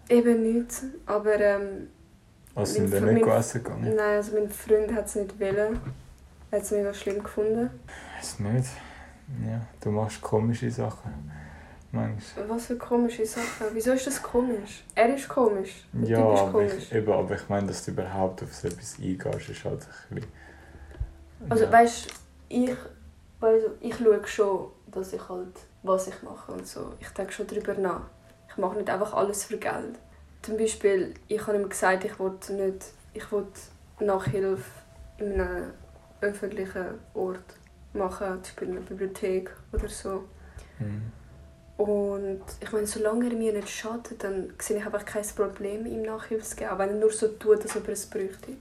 [0.08, 0.72] Eben nicht,
[1.06, 1.88] aber ähm,
[2.54, 3.94] Was sind denn nicht essen gegangen?
[3.96, 5.80] Nein, also mein Freund hat es nicht wollen.
[6.50, 7.70] Er hat es mega schlimm gefunden.
[8.16, 8.68] Weiß nicht.
[9.44, 11.30] Ja, du machst komische Sachen.
[11.92, 12.48] Manchmal.
[12.48, 13.66] Was für komische Sachen.
[13.72, 14.84] Wieso ist das komisch?
[14.94, 15.86] Er ist komisch.
[15.92, 16.72] Der Ja, Typ ist aber komisch.
[16.78, 20.14] ich, eben, aber ich meine, dass du überhaupt auf so etwas eingehst, ist halt ein
[20.16, 20.32] bisschen...
[21.48, 21.72] Also ja.
[21.72, 22.08] weißt
[22.48, 22.76] ich,
[23.40, 26.92] weißt, ich schaue schon, dass ich halt, was ich mache und so.
[27.00, 28.02] Ich denke schon darüber nach.
[28.48, 29.98] Ich mache nicht einfach alles für Geld.
[30.42, 33.46] Zum Beispiel, ich habe ihm gesagt, ich will nicht, ich will
[34.00, 34.62] Nachhilfe
[35.18, 35.70] in einem
[36.20, 37.55] öffentlichen Ort
[37.96, 40.24] machen, zum Beispiel in einer Bibliothek oder so.
[40.78, 41.12] Mhm.
[41.76, 46.02] Und ich meine, solange er mir nicht schadet, dann sehe ich einfach kein Problem, ihm
[46.02, 46.70] Nachhilfe zu geben.
[46.70, 48.52] Auch wenn er nur so tut, als ob er es bräuchte.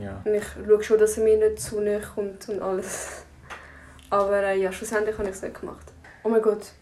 [0.00, 0.20] Ja.
[0.24, 3.24] Und ich schaue schon, dass er mir nicht zu nahe kommt und alles.
[4.10, 5.92] Aber äh, ja, schlussendlich habe ich es nicht gemacht.
[6.22, 6.72] Oh mein Gott,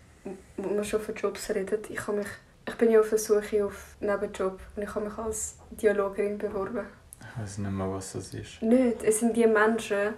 [0.57, 2.28] wo wir schon von Jobs reden, ich, habe mich,
[2.68, 6.39] ich bin ja auf der Suche auf einen Nebenjob und ich habe mich als Dialogerin
[6.39, 6.87] beworben.
[7.20, 8.62] Ich weiß nicht mehr, was das ist.
[8.62, 10.14] Nicht, es sind die Menschen,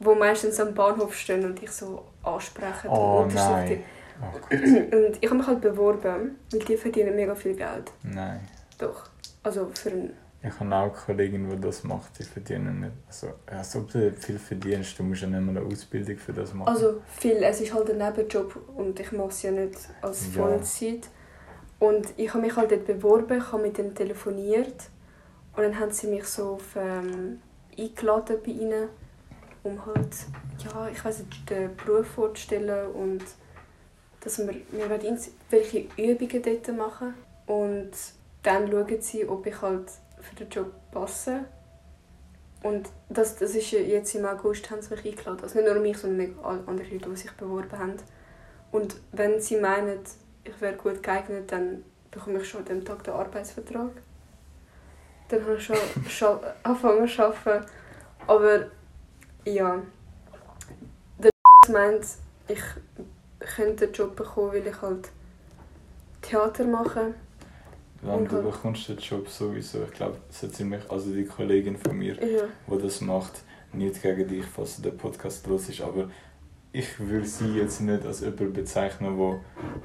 [0.00, 2.88] die meistens am Bahnhof stehen und dich so ansprechen.
[2.88, 3.82] Oh und nein.
[4.20, 4.54] Oh.
[4.54, 7.90] Und ich habe mich halt beworben, weil die verdienen mega viel Geld.
[8.02, 8.40] Nein.
[8.76, 9.04] Doch.
[9.42, 10.12] Also für einen...
[10.42, 12.92] Ich habe auch eine Kollegin, die das macht, die verdienen nicht.
[13.06, 16.52] Also, als ob du viel verdienst, du musst ja nicht mal eine Ausbildung für das
[16.52, 16.68] machen.
[16.68, 20.42] Also viel, es ist halt ein Nebenjob und ich mache es ja nicht als Ja.
[20.42, 21.08] Vollzeit.
[21.78, 24.90] Und ich habe mich halt dort beworben, ich habe mit denen telefoniert
[25.56, 27.40] und dann haben sie mich so auf, ähm,
[27.78, 28.88] eingeladen bei ihnen,
[29.62, 30.14] um halt,
[30.64, 33.22] ja, ich weiß nicht, den Beruf vorzustellen und
[34.20, 37.14] dass wir, wir ins- welche Übungen dort machen
[37.46, 37.90] und
[38.42, 39.90] dann schauen sie, ob ich halt
[40.20, 41.44] für den Job passe.
[42.62, 45.40] Und das, das ist jetzt im August haben sie mich eingeladen.
[45.42, 47.94] Also nicht nur mich, sondern alle andere Leute, die sich beworben haben.
[48.70, 50.00] Und wenn sie meinen,
[50.44, 53.90] ich wäre gut geeignet, dann bekomme ich schon an dem Tag den Arbeitsvertrag.
[55.28, 57.66] Dann habe ich schon angefangen zu arbeiten.
[58.26, 58.66] Aber
[59.44, 59.80] ja,
[61.18, 61.30] der
[61.72, 62.04] meint,
[62.48, 62.60] ich
[63.56, 65.08] könnte den Job bekommen, weil ich halt
[66.22, 67.14] Theater mache.
[68.02, 71.96] Und du halt- bekommst den Job sowieso, ich glaube, hat ziemlich, also die Kollegin von
[71.98, 72.42] mir, Ja.
[72.66, 76.08] die das macht, nicht gegen dich, falls du den Podcast los ist, aber
[76.72, 79.40] ich würde sie jetzt nicht als jemand bezeichnen, der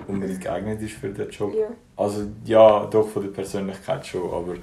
[0.07, 1.53] unbedingt geeignet ist für den Job.
[1.53, 1.67] ja.
[1.97, 4.55] Also ja, doch von der Persönlichkeit schon, aber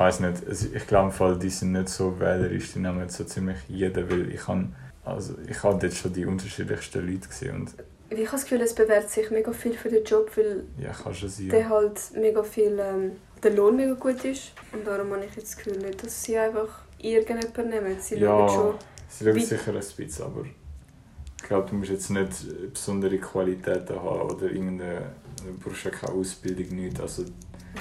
[0.00, 0.42] weiß nicht.
[0.74, 4.32] Ich glaube, im Fall, die sind nicht so wählerisch, die nehmen so ziemlich jeden, weil
[4.32, 4.68] ich habe
[5.04, 7.74] also ich habe dort schon die unterschiedlichsten Leute gesehen und
[8.10, 11.48] Ich habe das Gefühl, es bewährt sich mega viel für den Job, weil ja, sein.
[11.48, 14.52] der halt mega viel, ähm, der Lohn mega gut ist.
[14.72, 17.96] Und darum habe ich jetzt das Gefühl nicht, dass sie einfach irgendjemanden nehmen.
[18.00, 18.74] Sie Ja, schauen schon.
[19.08, 24.30] sie schauen sicher ein bisschen, aber ich glaube, du musst jetzt nicht besondere Qualitäten haben
[24.30, 25.12] oder irgendeine,
[25.44, 27.00] du brauchst ja keine Ausbildung, nicht.
[27.00, 27.24] Also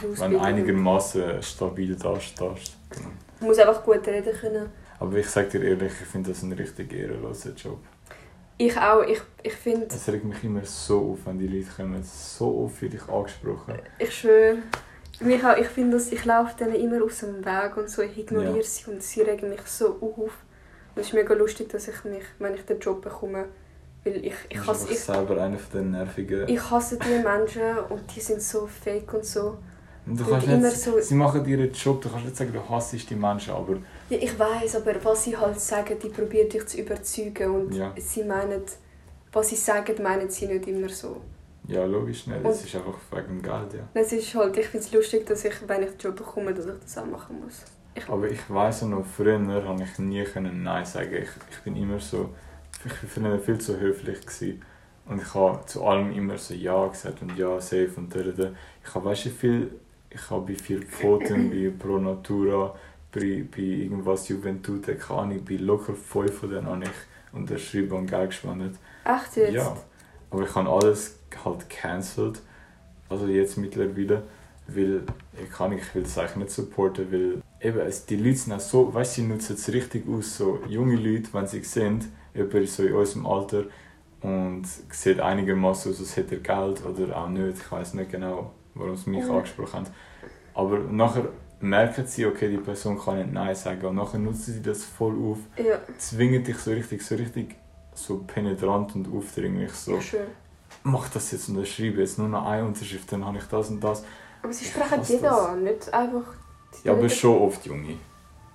[0.02, 0.42] wenn Ausbildung.
[0.42, 2.78] einigermaßen stabil dastehst.
[2.90, 3.10] Genau.
[3.40, 4.70] Du musst einfach gut reden können.
[5.00, 7.80] Aber ich sage dir ehrlich, ich finde das ein richtig ehrenloser Job.
[8.58, 9.02] Ich auch.
[9.04, 12.76] Ich, ich finde, Es regt mich immer so auf, wenn die Leute kommen, so oft
[12.76, 13.76] für dich angesprochen.
[13.98, 14.58] ich schwöre,
[15.22, 18.18] mich auch, ich finde, dass ich laufe denen immer aus dem Weg und so, ich
[18.18, 18.64] ignoriere Ja.
[18.64, 20.18] sie und sie regen mich so auf.
[20.96, 23.46] Und es ist mega lustig, dass ich mich, wenn ich den Job bekomme,
[24.04, 26.48] weil ich, ich hasse, ich, selber einer von den nervigen.
[26.50, 29.58] ich hasse die Menschen und die sind so fake und so.
[30.10, 32.68] Und du und kannst nicht, so- sie machen ihren Job, du kannst nicht sagen, du
[32.70, 33.76] hasst die Menschen, aber
[34.10, 37.94] Ja, ich weiß, aber was sie halt sagen, die probieren dich zu überzeugen und Ja.
[37.98, 38.64] sie meinen,
[39.32, 41.22] was sie sagen, meinen sie nicht immer so.
[41.68, 42.44] ja, logisch nicht.
[42.44, 43.88] Und- Es ist einfach wegen Geld, ja.
[43.94, 46.66] Es ist halt, ich finde es lustig, dass ich, wenn ich den Job bekomme, dass
[46.66, 47.62] ich das auch machen muss.
[47.94, 51.14] Ich, Aber ich weiss noch, früher habe ich nie können Nein sagen.
[51.14, 52.30] Ich, ich bin immer so,
[52.86, 54.64] ich früher viel zu höflich gewesen.
[55.06, 58.52] Und ich habe zu allem immer so Ja gesagt und Ja, safe und da, da.
[58.84, 59.72] Ich habe, weißt du, viel,
[60.10, 62.76] ich habe bei vielen Quoten, bei Pro Natura,
[63.12, 66.90] bei, bei irgendwas Juventude, keine Ahnung, bei locker fünf von denen habe ich
[67.32, 68.76] unterschrieben und Geld gespendet.
[69.06, 69.54] echt jetzt?
[69.54, 69.78] Ja,
[70.32, 72.42] aber ich habe alles halt cancelled.
[73.08, 74.24] Also jetzt mittlerweile,
[74.68, 75.04] weil
[75.42, 78.60] ich kann ich will das eigentlich nicht supporten, weil eben es, die Leute sind auch
[78.60, 82.68] so, weißt du, sie nutzen es richtig aus, so junge Leute, wenn sie sehen, jemand
[82.68, 83.64] so in unserem Alter
[84.22, 88.52] und sieht einigermaßen aus, als hätte er Geld oder auch nicht, ich weiß nicht genau,
[88.80, 89.88] warum sie mich angesprochen haben.
[90.54, 94.62] Aber nachher merken sie, okay, die Person kann nicht Nein sagen und nachher nutzen sie
[94.62, 97.56] das voll auf, Ja, zwingen dich so richtig, so richtig
[97.94, 100.28] so penetrant und aufdringlich so schwöre.
[100.84, 104.04] mach das jetzt unterschreibe jetzt nur noch eine Unterschrift, dann habe ich das und das.
[104.42, 105.46] Aber sie sprechen jeder das.
[105.48, 106.24] an, nicht einfach...
[106.84, 107.98] Ja, aber schon oft Junge.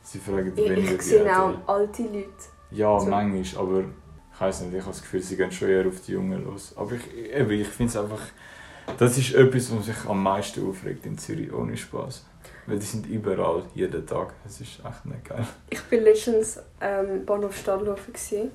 [0.02, 2.28] Sie fragen Ich, weniger ich sehe auch alte Leute.
[2.70, 3.08] Ja, so.
[3.08, 3.80] manchmal, aber
[4.32, 6.72] ich weiß nicht, ich habe das Gefühl, sie gehen schon eher auf die Jungen los.
[6.76, 8.20] Aber ich, eben, ich finde es einfach,
[8.98, 12.24] das ist etwas, was mich am meisten aufregt in Zürich, ohne Spaß.
[12.66, 14.34] Weil die sind überall, jeden Tag.
[14.46, 15.46] Es ist echt nicht geil.
[15.70, 18.50] Ich war letztens ähm, Bahnhof Stadthofen gsi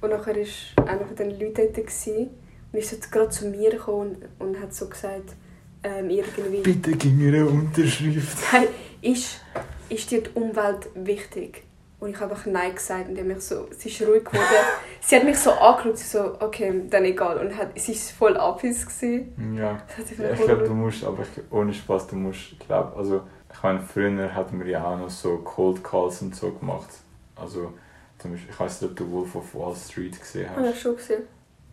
[0.00, 4.16] und nachher war einer von den Leuten dort und ist jetzt gerade zu mir gekommen
[4.38, 5.34] und, und hat so gesagt,
[5.82, 6.60] ähm, irgendwie...
[6.60, 8.38] Bitte gib mir eine Unterschrift.
[8.52, 8.68] Nein,
[9.00, 9.40] ist,
[9.88, 11.64] ist dir die Umwelt wichtig?
[12.00, 14.42] Und ich habe einfach Nein gesagt und die mich so, sie ist ruhig geworden.
[15.02, 17.36] sie hat mich so angeschaut, sie so, okay, dann egal.
[17.38, 18.86] Und hat, sie war voll abhis.
[18.86, 19.54] gewesen.
[19.56, 19.82] Ja.
[20.18, 23.22] Ja, ich glaube, du musst, aber ohne Spaß, du musst, glaub, also
[23.52, 26.88] ich meine, früher hatten wir ja auch noch so Cold Calls und so gemacht.
[27.36, 27.74] Also
[28.18, 30.74] zum Beispiel, ich weiß nicht, ob du Wolf of Wall Street gesehen hast.
[30.74, 31.22] ich schon gesehen.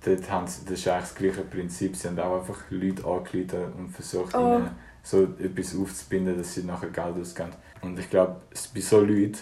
[0.04, 1.96] dort haben sie, das ist eigentlich das gleiche Prinzip.
[1.96, 4.40] Sie haben auch einfach Leute angeleitet und versucht, Oh.
[4.58, 4.72] ihnen
[5.04, 7.52] so etwas aufzubinden, dass sie nachher Geld ausgeben.
[7.82, 9.38] Und ich glaube, es- bei so Leuten,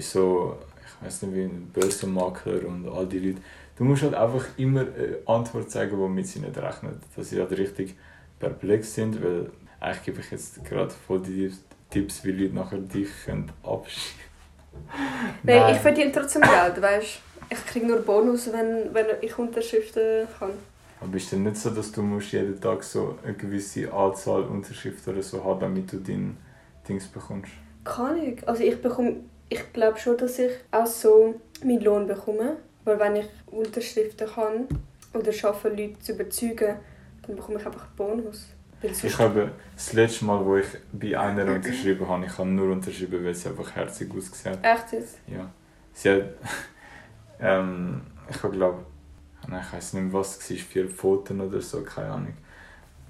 [0.00, 3.40] bei so, ich weiß nicht wie ein Börsenmakler und all die Leute,
[3.76, 6.98] du musst halt einfach immer eine Antwort sagen, womit sie nicht rechnen.
[7.14, 7.96] Dass sie halt richtig
[8.38, 11.52] perplex sind, weil eigentlich gebe ich jetzt gerade voll die
[11.90, 14.20] Tipps, wie Leute nachher dich können abschieben
[15.42, 17.18] Nein, ich verdiene trotzdem Geld, weißt
[17.50, 20.52] Ich kriege nur Bonus, wenn, wenn ich Unterschriften kann.
[21.00, 25.14] Aber ist denn nicht so, dass du musst jeden Tag so eine gewisse Anzahl Unterschriften
[25.14, 26.36] oder so haben, damit du dein
[26.86, 27.52] Dings bekommst?
[27.84, 28.46] Kann ich.
[28.46, 29.16] Also ich bekomme,
[29.50, 32.56] ich glaube schon, dass ich auch so meinen Lohn bekomme.
[32.84, 34.66] Weil wenn ich Unterschriften kann
[35.12, 36.76] oder schaffe, Leute zu überzeugen,
[37.26, 38.46] dann bekomme ich einfach einen Bonus.
[38.82, 43.22] Ich habe das letzte Mal, wo ich bei einer unterschrieben habe, ich habe nur unterschrieben,
[43.22, 44.64] weil sie einfach herzig ausgesehen hat.
[44.64, 45.18] Echt jetzt?
[45.26, 45.50] Ja.
[45.92, 46.22] Sie hat,
[47.40, 48.86] ähm, ich habe glaube,
[49.46, 52.34] nein, ich weiß nicht mehr, was es war, vier Pfoten oder so, keine Ahnung.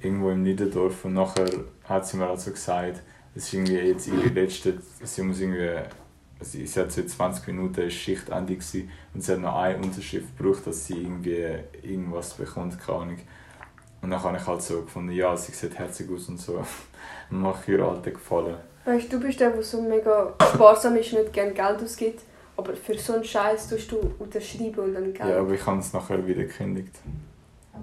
[0.00, 1.46] Irgendwo im Niederdorf und nachher
[1.84, 3.02] hat sie mir also gesagt,
[3.36, 4.74] es ist irgendwie jetzt ihre letzte,
[5.04, 5.78] sie muss irgendwie,
[6.40, 10.36] sie, sie hat so 20 Minuten ist Schichtende gewesen, und sie hat noch eine Unterschrift
[10.36, 11.46] gebraucht, dass sie irgendwie
[11.82, 13.18] irgendwas bekommt, keine Ahnung.
[14.02, 16.64] Und dann habe ich halt so gefunden, ja, sie sieht herzig aus und so.
[17.30, 18.56] Mach ihr alten Gefallen.
[18.84, 22.22] Weißt du, du bist der, der so mega sparsam ist und nicht gerne Geld ausgibt.
[22.56, 25.28] Aber für so einen Scheiß tust du unterschreiben und dann Geld.
[25.28, 26.94] Ja, aber ich habe es nachher wieder gekündigt.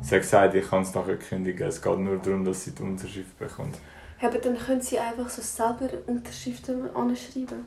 [0.02, 1.68] Sie hat gesagt, ich kann es nachher kündigen.
[1.68, 3.78] Es geht nur darum, dass sie die Unterschrift bekommt.
[4.22, 7.66] Ja, aber dann können sie einfach so selber Unterschriften anschreiben.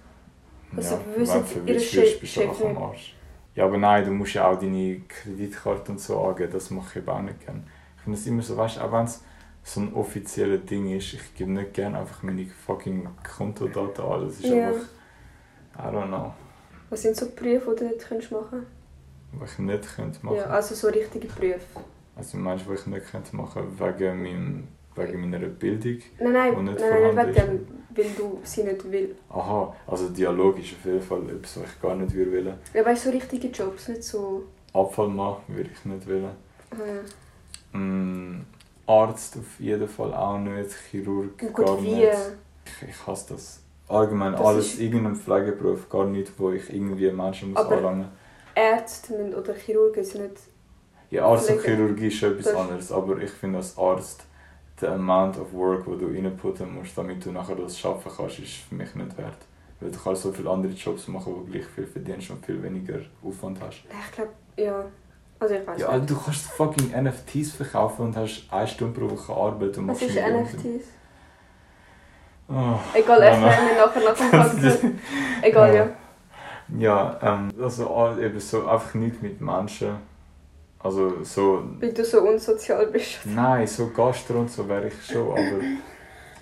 [0.77, 3.15] Also ja, wissen wenn du verwischt bist du einfach am Arsch.
[3.55, 6.53] Ja, aber nein, du musst ja auch deine Kreditkarte und so angeben.
[6.53, 7.63] Das mache ich eben auch nicht gerne.
[7.97, 9.23] Ich finde es immer so, weißt du, auch wenn es
[9.63, 14.25] so ein offizielles Ding ist, ich gebe nicht gerne einfach meine fucking Kontodaten an.
[14.27, 14.69] Das ist Ja.
[14.69, 14.87] einfach,
[15.77, 16.33] I don't know,
[16.89, 18.67] Was sind so Berufe, die du nicht kannst machen
[19.33, 20.37] was ich nicht könnte machen.
[20.37, 21.61] Ja, also so richtige Berufe.
[22.17, 25.99] Also meinst du, was ich nicht könnte machen wegen, meinem, wegen meiner Bildung?
[26.19, 26.81] Nein, nein, Und nein, nicht
[27.17, 27.67] nein, nicht wegen
[27.97, 29.17] weil du sie nicht willst.
[29.31, 32.55] Aha, also Dialog ist auf jeden Fall etwas, was ich gar nicht wollen.
[32.73, 34.45] Ja, weißt du, so richtige Jobs, nicht so...
[34.73, 36.25] Abfallmann würde ich nicht wollen.
[36.73, 38.41] Äh, Mm,
[38.87, 40.71] Arzt auf jeden Fall auch nicht.
[40.91, 41.95] Chirurg gut, gar wie?
[41.95, 42.09] nicht.
[42.83, 43.61] Ich, ich hasse das.
[43.89, 48.09] Allgemein Das alles, ist- irgendein Pflegeberuf, gar nicht, wo ich irgendwie Menschen muss Aber- anlangen
[48.55, 50.37] Ärzte müssen- oder Chirurgen sind nicht...
[51.11, 54.25] Ja, Arzt und Chirurgie ist etwas anderes, aber ich finde als Arzt,
[54.81, 58.53] der amount of work, wo du reinputten musst, damit du nachher das schaffen kannst, ist
[58.69, 59.39] für mich nicht wert.
[59.81, 62.63] Weil du kannst so viele andere Jobs machen, wo du gleich viel verdienst und viel
[62.63, 63.83] weniger Aufwand hast.
[63.89, 64.85] Ich glaube, ja...
[65.39, 66.11] Also ich weiß Ja, nicht.
[66.11, 70.03] du kannst fucking NFTs verkaufen und hast eine Stunde pro Woche Arbeit und Was machst
[70.03, 70.43] ist Millionen.
[70.45, 70.85] NFTs?
[72.49, 72.79] Oh.
[72.93, 74.85] Egal, Ja, erklären wir nachher nach dem Podcast.
[75.43, 75.89] Egal, ja.
[76.79, 79.97] Ja, ähm, also eben so einfach nicht mit Menschen.
[80.83, 83.19] Also so, Weil du so unsozial bist.
[83.27, 85.61] nein, so Gastro und so wäre ich schon, aber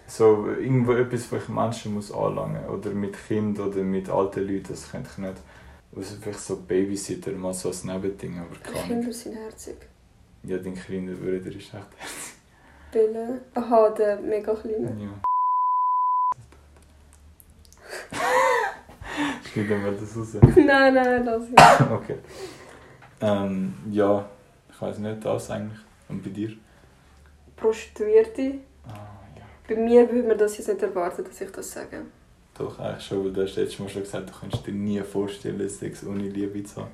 [0.06, 4.66] so irgendwo etwas, wo ich Menschen muss anlangen oder mit Kind oder mit alten Leuten,
[4.68, 5.36] das könnte ich nicht.
[5.96, 8.86] Also vielleicht so Babysitter, mal so als Nebending, aber Ahnung.
[8.86, 9.76] Kinder sind herzig.
[10.44, 11.88] Ja, dein kleiner Bruder ist echt
[12.92, 13.40] Bille.
[13.54, 14.96] Aha, der mega kleine.
[14.98, 15.10] Ja.
[19.52, 20.36] Schneiden wir das raus.
[20.56, 21.86] nein, nein, lass es.
[21.90, 22.18] Okay.
[23.20, 24.28] Ähm, ja,
[24.70, 25.78] ich weiß nicht, das eigentlich.
[26.08, 26.52] Und bei dir?
[27.56, 28.54] Prostituierte.
[28.86, 28.94] Ah,
[29.36, 29.42] ja.
[29.68, 32.02] Bei mir würde man das jetzt nicht erwarten, dass ich das sage.
[32.56, 35.68] Doch, eigentlich schon, weil du hast letztes Mal schon gesagt, du könntest dir nie vorstellen,
[35.68, 36.90] Sex ohne Liebe zu haben.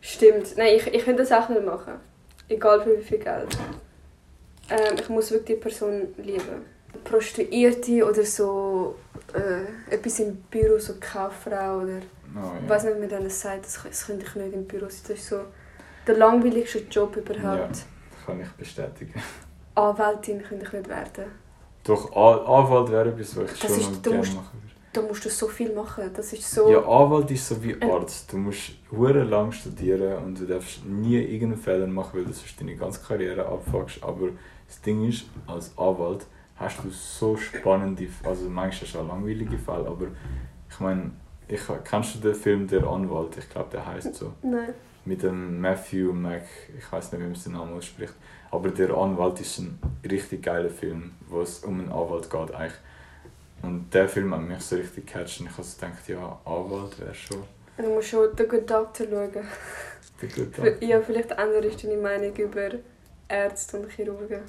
[0.00, 0.56] Stimmt.
[0.56, 1.94] Nein, ich, ich könnte das auch nicht machen.
[2.48, 3.56] Egal für wie viel Geld.
[4.70, 6.64] Ähm, ich muss wirklich die Person lieben.
[7.04, 8.96] Prostituierte oder so
[9.34, 12.00] äh, etwas im Büro, so Kauffrau oder
[12.34, 12.68] Oh, ich ja.
[12.68, 15.00] weiß nicht, wie man das sagt, das, das könnte ich nicht im Büro sein.
[15.08, 15.40] Das ist so
[16.06, 17.70] der langweiligste Job überhaupt.
[17.70, 17.86] Das
[18.26, 19.14] kann ich bestätigen.
[19.74, 21.24] Anwältin könnte ich nicht werden.
[21.84, 24.66] Doch, An- Anwalt wäre etwas, was ich Das schon ist- du gerne musst- machen würde.
[24.92, 26.10] Da musst du so viel machen.
[26.16, 26.70] Das ist so...
[26.72, 27.90] Ja, Anwalt ist so wie Äh.
[27.90, 28.32] Arzt.
[28.32, 32.58] Du musst hure lang studieren und du darfst nie irgendeinen Fehler machen, weil du sonst
[32.58, 34.02] deine ganze Karriere abfuckst.
[34.02, 34.28] Aber
[34.66, 36.24] das Ding ist, als Anwalt
[36.56, 40.06] hast du so spannende, also manchmal schon langweilige Fälle, aber
[40.70, 41.10] ich meine,
[41.46, 43.36] ich, kennst du den Film Der Anwalt?
[43.36, 44.32] Ich glaube, der heißt so.
[44.42, 44.72] Nein.
[45.06, 46.42] Mit dem Matthew Mac,
[46.76, 48.14] ich weiß nicht, wie man den Namen ausspricht.
[48.50, 49.78] Aber Der Anwalt ist ein
[50.08, 52.72] richtig geiler Film, wo es um einen Anwalt geht eigentlich.
[53.62, 56.98] Und der Film hat mich so richtig gecatcht und ich habe so gedacht, ja, Anwalt
[57.00, 57.42] wäre schon
[57.78, 59.30] Du musst schon den Good Doctor schauen.
[60.22, 62.70] der gute Für- Ja, vielleicht änderst du deine Meinung über
[63.28, 64.40] Ärzte und Chirurgen.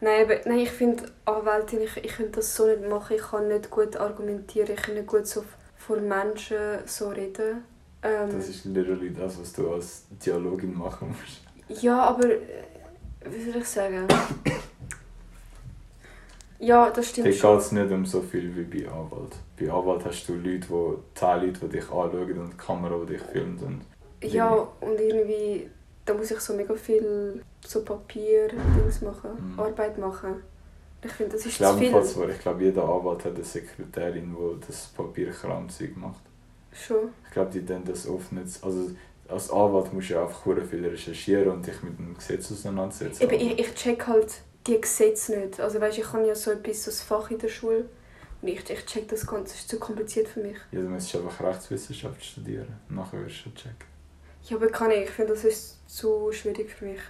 [0.00, 3.16] Nein, aber, nein ich finde Anwältin, ich, ich könnte das so nicht machen.
[3.16, 5.44] Ich kann nicht gut argumentieren, ich kann nicht gut so
[5.76, 6.56] vor Menschen
[6.86, 7.64] so reden.
[8.02, 11.82] Ähm, Das ist literally das, was du als Dialogin machen musst.
[11.82, 12.38] Ja, aber äh,
[13.26, 14.06] wie soll ich sagen?
[16.58, 19.36] Ja, das stimmt Dort geht es nicht um so viel wie bei Anwalt.
[19.58, 23.14] Bei Anwalt hast du Leute, die, 10 Leute, die dich anschauen und die Kamera, die
[23.14, 23.62] dich filmt.
[23.62, 23.80] Und
[24.22, 25.70] Ja, und irgendwie,
[26.04, 29.60] da muss ich so mega viel so Papier Dings machen, Mhm.
[29.60, 30.34] Arbeit machen.
[31.02, 32.30] Ich finde, das ich ist zu viel.
[32.30, 36.20] ich glaube, jeder Anwalt hat eine Sekretärin, die das Papierkramzeug macht.
[36.72, 37.10] Schon.
[37.26, 38.62] Ich glaube, die tun das oft nicht.
[38.62, 38.90] Also,
[39.28, 43.22] als Anwalt musst du ja einfach viel recherchieren und dich mit dem Gesetz auseinandersetzen.
[43.22, 45.60] Eben, ich, ich check halt die Gesetze nicht.
[45.60, 47.86] Also weißt, ich habe ja so etwas, so ein Fach in der Schule.
[48.42, 50.56] Und ich, ich check das Ganze, das ist zu kompliziert für mich.
[50.72, 52.74] Ja, du musst einfach Rechtswissenschaft studieren.
[52.88, 53.90] Nachher wirst du checken.
[54.44, 55.02] Ja, aber kann ich.
[55.04, 57.00] Ich finde, das ist zu schwierig für mich.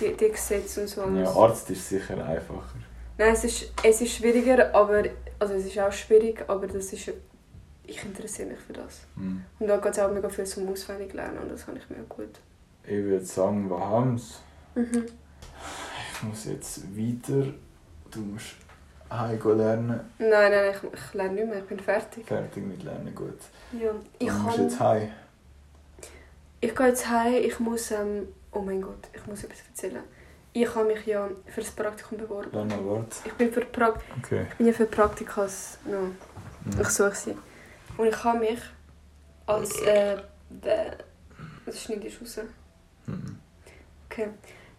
[0.00, 1.02] Die, die Gesetze und so.
[1.02, 2.78] Ja, Arzt ist sicher einfacher.
[3.18, 5.04] Nein, es ist, es ist schwieriger, aber...
[5.38, 7.10] Also es ist auch schwierig, aber das ist...
[7.88, 9.00] Ich interessiere mich für das.
[9.16, 9.42] Hm.
[9.58, 12.04] Und da geht es auch mega viel zum Auswendig lernen und das habe ich mir
[12.08, 12.38] gut.
[12.84, 14.40] Ich würde sagen, wir haben es.
[14.74, 15.06] Mhm.
[16.12, 17.52] Ich muss jetzt weiter.
[18.10, 18.56] Du musst
[19.10, 20.00] heim lernen.
[20.18, 22.26] Nein, nein, ich, ich lerne nicht mehr, ich bin fertig.
[22.26, 23.38] Fertig mit Lernen, gut.
[23.72, 24.64] Ja, ich du musst kann...
[24.64, 25.10] jetzt heim.
[26.60, 27.90] Ich gehe jetzt heim, ich muss...
[27.90, 30.02] Ähm, oh mein Gott, ich muss etwas erzählen.
[30.52, 32.50] Ich habe mich ja für das Praktikum beworben.
[32.52, 33.16] Lana, warte.
[33.24, 34.46] Ich bin für, pra Okay.
[34.50, 35.78] ich bin ja für Praktikas...
[35.84, 36.00] No.
[36.00, 36.80] Mhm.
[36.80, 37.36] Ich suche sie.
[37.98, 38.60] Und ich habe mich
[39.46, 39.78] als...
[39.82, 40.16] Äh,
[40.48, 40.92] bäh,
[41.66, 42.40] das schneidest du raus.
[43.06, 43.38] Mhm.
[44.06, 44.28] Okay.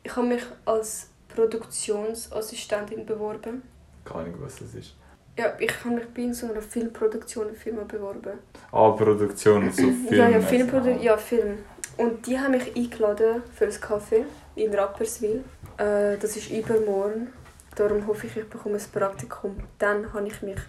[0.03, 3.61] Ich habe mich als Produktionsassistentin beworben.
[4.03, 4.95] Keine Ahnung, was das ist.
[5.37, 8.39] Ja, ich habe mich bei so einer Filmproduktionenfirma beworben.
[8.71, 10.07] Ah, Produktion und so Film.
[10.11, 11.59] ja, ja, Filmprodu ja, Film.
[11.97, 15.43] Und die haben mich eingeladen für ein Café in Rapperswil.
[15.77, 17.31] Äh, das ist übermorgen.
[17.75, 19.55] Darum hoffe ich, ich bekomme ein Praktikum.
[19.77, 20.59] Dann habe ich mich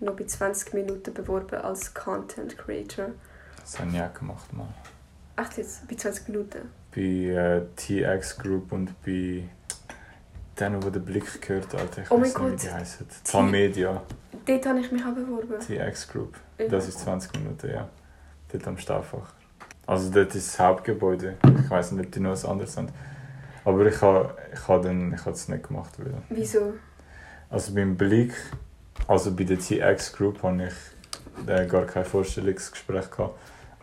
[0.00, 3.06] noch bei 20 Minuten beworben als Content Creator.
[3.60, 4.66] Das habe ich auch gemacht mal.
[5.36, 5.86] Echt jetzt?
[5.88, 6.58] Bei 20 Minuten?
[6.94, 9.48] Bei äh, TX Group und bei
[10.58, 12.02] denen, wo der Blick gehört, Alter.
[12.02, 13.06] Ich Oh weiß nicht, wie die heißen.
[13.24, 14.02] Tamedia.
[14.46, 15.58] Dort habe ich mich auch beworben.
[15.60, 16.36] TX Group.
[16.58, 16.68] Ja.
[16.68, 17.88] Das ist 20 Minuten, ja.
[18.52, 19.32] Dort am Stauffacher.
[19.86, 21.36] Also dort ist das Hauptgebäude.
[21.64, 22.88] Ich weiß nicht, ob die noch was anderes haben.
[23.64, 25.92] Aber ich habe ich ha dann ich ha es nicht gemacht.
[25.98, 26.74] Weil, Wieso?
[27.48, 28.32] also beim Blick,
[29.06, 33.38] also bei der TX Group habe ich äh, gar kein Vorstellungsgespräch gehabt.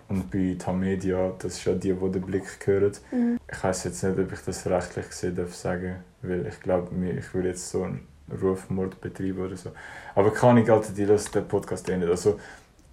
[0.09, 2.93] Und bei Tamedia, das ist ja die, die den Blick hören.
[3.11, 3.39] Mhm.
[3.51, 7.33] Ich weiß jetzt nicht, ob ich das rechtlich gesehen darf sagen, weil ich glaube, ich
[7.33, 8.07] würde jetzt so einen
[8.41, 9.71] Rufmord betreiben oder so.
[10.15, 12.09] Aber kann ich Alter, die hören den Podcast eh nicht.
[12.09, 12.39] Also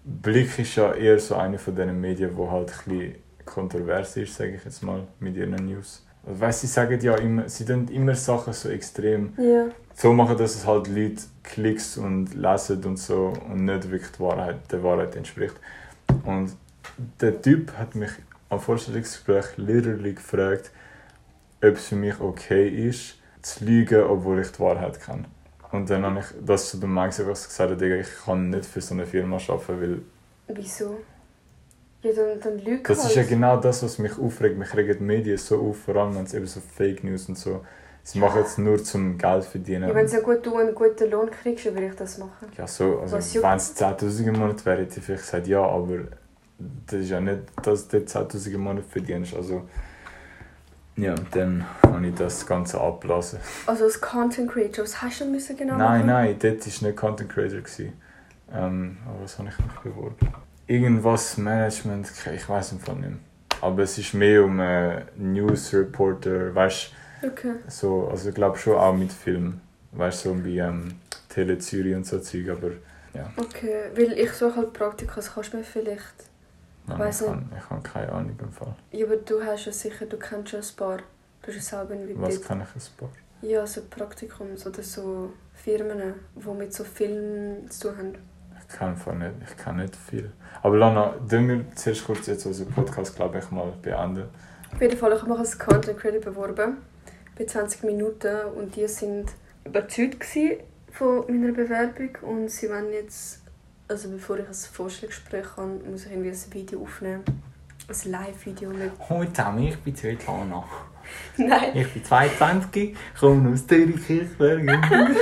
[0.05, 3.15] Blick ist ja eher so eine von diesen Medien, wo halt ein bisschen
[3.45, 6.05] kontrovers ist, sage ich jetzt mal, mit ihren News.
[6.27, 9.67] Weißt, sie sagen ja immer, sie tun immer Sachen so extrem Ja.
[9.95, 14.21] so machen, dass es halt Leute Klicks und lesen und so und nicht wirklich die
[14.21, 15.55] Wahrheit, der Wahrheit entspricht.
[16.25, 16.57] Und
[17.21, 18.11] der Typ hat mich
[18.49, 20.71] am Vorstellungsgespräch literally gefragt,
[21.63, 25.25] ob es für mich okay ist, zu lügen, obwohl ich die Wahrheit kenne.
[25.73, 28.95] Und dann habe ich das zu dem Mann gesagt, Digga, ich kann nicht für so
[28.95, 30.03] eine Firma arbeiten, weil
[30.57, 30.99] Wieso?
[32.05, 34.59] Ja, dann, dann lüg das ist ja genau das, was mich aufregt.
[34.59, 37.39] Mich regen die Medien so auf, vor allem wenn es eben so Fake News und
[37.39, 37.65] so.
[38.03, 39.89] Sie machen es nur zum Geld verdienen.
[39.89, 42.49] Ja, wenn du gut, du einen guten Lohn kriegst, dann würde ich das machen.
[42.59, 46.01] Ja, so, also wenn es 10'000 im Monat wäre, hätte ich vielleicht gesagt ja, aber
[46.87, 49.35] das ist ja nicht, dass du 10'000 im Monat verdienst.
[49.35, 49.63] Also,
[50.97, 53.39] ja, dann habe ich das Ganze abgelassen.
[53.65, 56.07] Also als Content Creator, was hast du müssen genau nein, machen?
[56.07, 57.61] nein, dort war nicht Content Creator.
[57.61, 57.95] Gewesen.
[58.53, 60.17] Ähm, aber was habe ich mich beworben?
[60.67, 63.19] Irgendwas Management, ich weiß im Fall nicht mehr.
[63.61, 66.93] Aber es ist mehr um äh, News Reporter, weißt
[67.23, 67.55] Okay.
[67.69, 69.61] so, also ich glaube schon auch mit Film.
[69.93, 70.95] Weißt du, so wie ähm,
[71.29, 72.73] Tele Zürich und so Zeug, aber
[73.15, 73.33] ja.
[73.37, 76.15] Okay, weil ich suche halt Praktika, das kannst du mir vielleicht...
[76.87, 78.75] Nein, Weiss ich habe ich habe keine Ahnung im Fall.
[78.93, 80.99] Ja, aber du hast ja sicher, du kennst schon ein paar.
[80.99, 83.09] Du bist ja selber wie Was kann ich ein paar?
[83.41, 88.15] Ja, so Praktikums oder so Firmen, die mit so Filmen zu tun haben.
[88.69, 90.33] Ich kann einfach nicht, ich kann nicht viel.
[90.63, 94.25] Aber Lana, tun wir zuerst kurz jetzt unseren Podcast, glaube ich, mal beenden.
[94.73, 96.79] Auf jeden Fall, ich habe mich als Content Creator beworben.
[97.37, 99.31] Bei 20 Minuten und die sind
[99.65, 100.25] überzeugt
[100.91, 103.43] von meiner Bewerbung und sie wollen jetzt,
[103.89, 107.25] also bevor ich ein Vorstellungsgespräch habe, muss ich irgendwie ein Video aufnehmen.
[107.89, 108.93] Ein Live-Video mit...
[109.09, 110.65] Hallo zusammen, ich bin Svetlana.
[111.37, 114.63] Nein, Ich bin 22, komme aus Zürich-Kirchberg.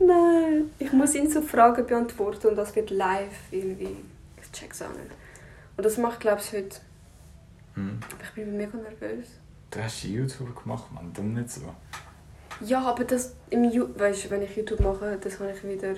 [0.00, 0.70] nein.
[0.78, 3.96] Ich muss ihnen so Fragen beantworten und das wird live irgendwie.
[4.42, 5.10] Ich check's auch nicht.
[5.76, 6.76] Und das macht, glaube ich, heute.
[7.74, 8.00] hm.
[8.22, 9.26] Ich bin mega nervös.
[9.70, 11.60] Du hast YouTube gemacht, man, dumm nicht so.
[12.62, 15.94] Ja, aber das im Ju weißt, wenn ich YouTube mache, das habe ich wieder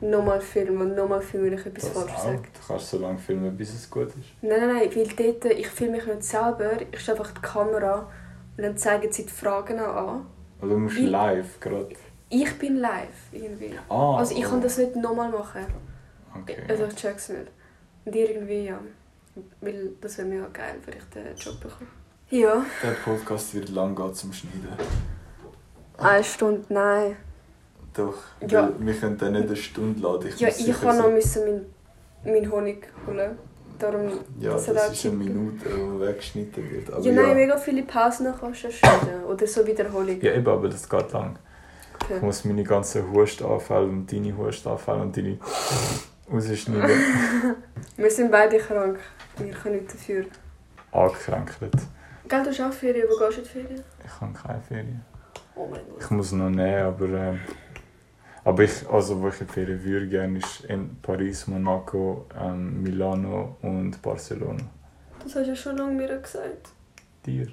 [0.00, 2.24] nochmal filmen und nochmal filmen, wenn ich etwas Das falsch auch.
[2.24, 2.38] sage.
[2.42, 4.16] Du kannst so lange filmen, bis es gut ist.
[4.42, 8.10] Nein, nein, nein, weil dort, ich filme mich nicht selber, ich stelle einfach die Kamera
[8.56, 10.26] und dann zeigen sie die Fragen auch an.
[10.60, 11.88] Oder du musst Ich- live gerade.
[12.28, 13.72] Ich bin live, irgendwie.
[13.88, 15.64] Ah, Also ich kann das nicht nochmal machen.
[16.40, 16.56] Okay.
[16.68, 17.46] Also ich check's nicht.
[18.04, 18.78] Und irgendwie ja.
[19.60, 21.90] Weil das wäre mega geil, wenn ich den Job bekomme.
[22.30, 22.64] Ja.
[22.82, 24.68] Der Podcast wird lang gehen zum Schneiden.
[25.98, 27.16] Eine Stunde, nein.
[27.94, 28.14] Doch,
[28.46, 28.70] Ja.
[28.78, 30.30] wir können dann nicht eine Stunde laden.
[30.36, 31.42] Ja, muss ich kann so- noch müssen
[32.24, 33.38] mein, mein Honig holen.
[33.78, 34.10] Darum,
[34.40, 36.90] Ja, das das, auch ist eine Minute, die weggeschnitten wird.
[36.90, 39.24] Aber Ja, ja, nein, mega viele Pausen kannst du schneiden.
[39.28, 40.20] Oder so Wiederholungen.
[40.22, 41.38] ja, eben, aber das geht lang.
[42.00, 42.24] Ich Okay.
[42.24, 45.38] muss meine ganzen Hustanfälle und deine Hustanfälle und deine
[46.32, 46.96] rausschneiden.
[47.96, 48.98] Wir sind beide krank.
[49.38, 50.24] Wir können nicht dafür.
[50.92, 51.72] Angekränkelt.
[52.28, 53.06] Gell, du hast auch Ferien.
[53.08, 53.84] Wo gehst du in Ferien?
[54.04, 55.04] Ich habe keine Ferien.
[55.54, 56.00] Oh mein Gott.
[56.02, 57.08] Ich muss noch nehmen, aber...
[57.08, 57.40] Ähm,
[58.44, 64.00] aber ich, also wo ich Ferien würde, gerne ist in Paris, Monaco, ähm, Milano und
[64.00, 64.62] Barcelona.
[65.24, 66.68] Das hast du ja schon lange mir gesagt.
[67.26, 67.48] Dir?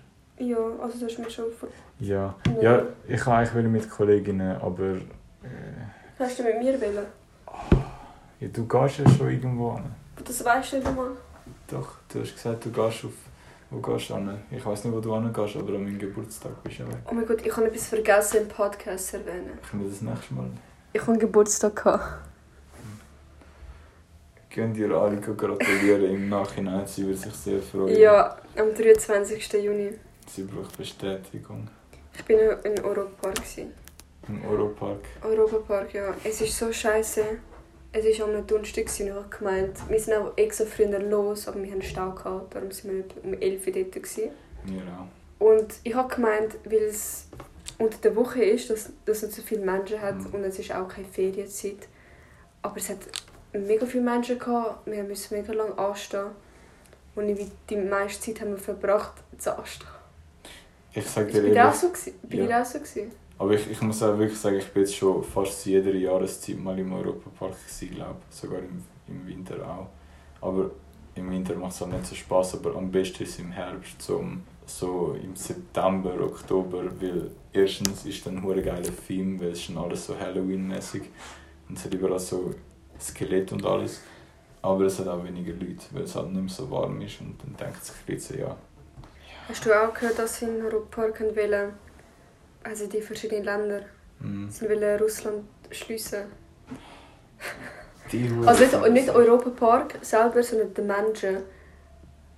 [0.50, 1.70] Ja, also das hast du mir schon vor...
[2.00, 2.36] Ja.
[2.62, 4.94] Ja, ich kann eigentlich wieder mit Kolleginnen, aber...
[4.94, 5.00] Äh,
[6.20, 7.06] Hast du mit mir wollen?
[8.40, 9.86] ja, du gehst ja schon irgendwo hin.
[10.26, 11.12] Das weißt du nicht einmal.
[11.68, 13.12] Doch, du hast gesagt, du gehst auf.
[13.70, 14.38] Wo gehst du hin?
[14.52, 16.98] Ich weiß nicht, wo du hingehst, aber an meinem Geburtstag bist du ja weg.
[17.10, 19.58] Oh mein Gott, ich habe etwas vergessen im Podcast zu erwähnen.
[19.70, 20.46] Können wir das nächste Mal?
[20.94, 22.04] Ich habe Geburtstag gehabt.
[24.50, 28.00] Gehen dir alle gratulieren im Nachhinein, sie würde sich sehr freuen.
[28.00, 29.52] Ja, am 23.
[29.54, 29.94] Juni.
[30.28, 31.68] Sie braucht Bestätigung.
[32.16, 33.74] Ich bin in gewesen.
[34.28, 35.00] Im Europark.
[35.22, 36.14] Europapark, ja.
[36.24, 37.24] Es ist so scheiße.
[37.92, 41.62] Es war am Donnerstag und ich habe gemeint, wir sind auch extra früher los, aber
[41.62, 43.92] wir haben Stau gehabt, darum sind wir nicht um 11 Uhr dort.
[43.92, 44.30] Gewesen.
[45.40, 45.46] Auch.
[45.46, 47.28] Und ich habe gemeint, weil es
[47.78, 50.28] unter der Woche ist, dass, dass nicht so viele Menschen hat Mhm.
[50.34, 51.88] und es ist auch keine Ferienzeit.
[52.62, 53.00] Aber es hat
[53.52, 56.28] mega viele Menschen gehabt, wir mussten mega lange anstehen.
[57.16, 57.28] Und
[57.70, 59.88] die meiste Zeit haben wir verbracht zu anstehen.
[60.96, 61.88] Ich sag dir dir auch ehrlich, so?
[61.90, 62.14] gewesen?
[62.30, 62.46] Bei Ja.
[62.46, 62.80] dir auch so?
[62.80, 63.12] Gewesen?
[63.40, 66.78] aber ich, ich muss auch wirklich sagen, ich bin jetzt schon fast jeder Jahreszeit mal
[66.80, 69.88] im Europapark gewesen, glaube Sogar im, im Winter auch.
[70.48, 70.72] Aber
[71.16, 74.02] im Winter macht es halt nicht so Spaß, aber am besten ist es im Herbst,
[74.02, 79.68] so, im- so im September, Oktober, weil erstens ist dann ein geiler Film, weil es
[79.68, 81.04] dann alles so Halloween-mäßig
[81.70, 82.54] und es hat überall so
[83.00, 84.02] Skelett und alles.
[84.62, 87.36] Aber es hat auch weniger Leute, weil es halt nicht mehr so warm ist und
[87.44, 88.56] dann denkt sich ein bisschen, ja,
[89.50, 91.74] Hast du auch gehört, dass sie in Europapark wollen,
[92.64, 93.82] also die verschiedenen Länder,
[94.20, 96.24] mm, sie wollen Russland schliessen?
[98.12, 101.38] die Also nicht, nicht Europapark selber, sondern die Menschen.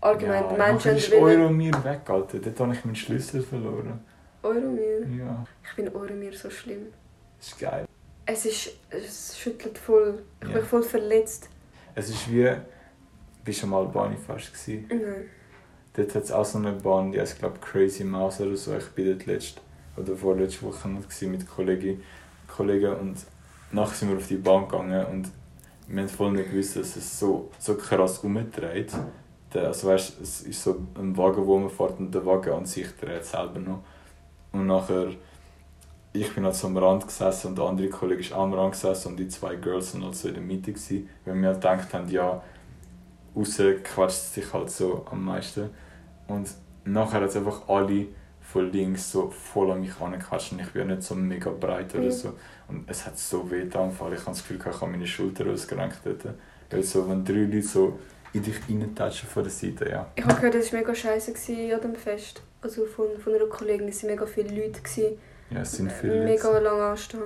[0.02, 1.42] Allgemein, die ja, Menschen ist wollen...
[1.42, 2.38] Euromir weg, Alter.
[2.40, 4.00] Dort habe ich meinen Schlüssel verloren.
[4.44, 5.00] Euromir.
[5.18, 6.88] Ja, Ich finde Euromir so schlimm.
[7.40, 7.86] das ist geil.
[8.28, 8.72] Es ist...
[8.90, 10.24] Es schüttelt voll.
[10.42, 10.56] Ich Ja.
[10.56, 11.50] bin voll verletzt.
[11.96, 12.52] Es ist wie...
[13.44, 14.86] Bist du am Albani-Fest gewesen?
[14.90, 15.30] Nein.
[15.96, 18.76] Dort hat es auch so eine Bahn, die heißt, glaube Crazy Mouse oder so.
[18.76, 19.62] Ich bin dort letzte
[19.96, 22.02] oder vorletzte Woche mit Kollegen,
[22.48, 23.18] Kollegen und
[23.72, 25.32] nachher sind wir auf die Bahn gegangen und
[25.88, 28.92] wir haben voll nicht gewusst, dass es so, so krass umdreht.
[29.54, 32.88] Also weißt, es ist so ein Wagen, wo man fährt und der Wagen an sich
[33.00, 33.84] dreht selber noch.
[34.52, 35.12] Und nachher,
[36.12, 39.10] ich bin halt so am Rand gesessen und der andere Kollege ist am Rand gesessen
[39.10, 41.94] und die zwei Girls sind halt so in der Mitte gewesen, weil wir halt gedacht
[41.94, 42.42] haben, ja,
[43.34, 45.70] außen quatscht es sich halt so am meisten.
[46.28, 46.50] Und
[46.86, 48.08] nachher hat es einfach alle
[48.42, 51.94] von links so voll an mich angequatscht und ich bin ja nicht so mega breit
[51.96, 52.12] oder Mhm.
[52.12, 52.34] so.
[52.68, 56.00] Und es hat so weh getan, ich habe das Gefühl, ich habe meine Schulter ausgerenkt
[56.04, 56.26] dort.
[56.70, 58.00] Weil so, wenn drei Leute so
[58.34, 60.12] in dich reintatschen von der Seite, ja.
[60.16, 61.34] Ich habe gehört, es war mega scheiße
[61.74, 62.42] an dem Fest.
[62.62, 64.82] Also von, von einer Kollegin, es waren mega viele Leute.
[64.82, 65.18] Gewesen.
[65.52, 66.26] Ja, es sind viele Leute.
[66.26, 67.22] Mega lange anstehen.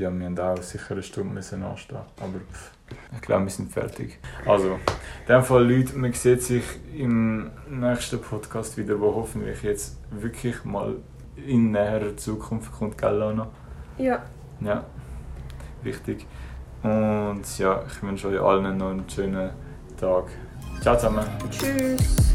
[0.00, 1.98] Ja, wir haben auch sicher eine Stunde müssen anstehen.
[2.18, 2.70] Aber pff,
[3.14, 4.18] ich glaube, wir sind fertig.
[4.46, 6.64] Also, in dem Fall, Leute, man sieht sich
[6.96, 10.96] im nächsten Podcast wieder, wo hoffentlich jetzt wirklich mal
[11.36, 13.48] in näherer Zukunft kommt, gell, Lana?
[13.98, 14.22] Ja.
[14.62, 14.84] Ja,
[15.82, 16.26] wichtig.
[16.82, 19.50] Und ja, ich wünsche euch allen noch einen schönen
[20.00, 20.28] Tag.
[20.80, 21.26] Ciao zusammen.
[21.50, 22.34] Tschüss.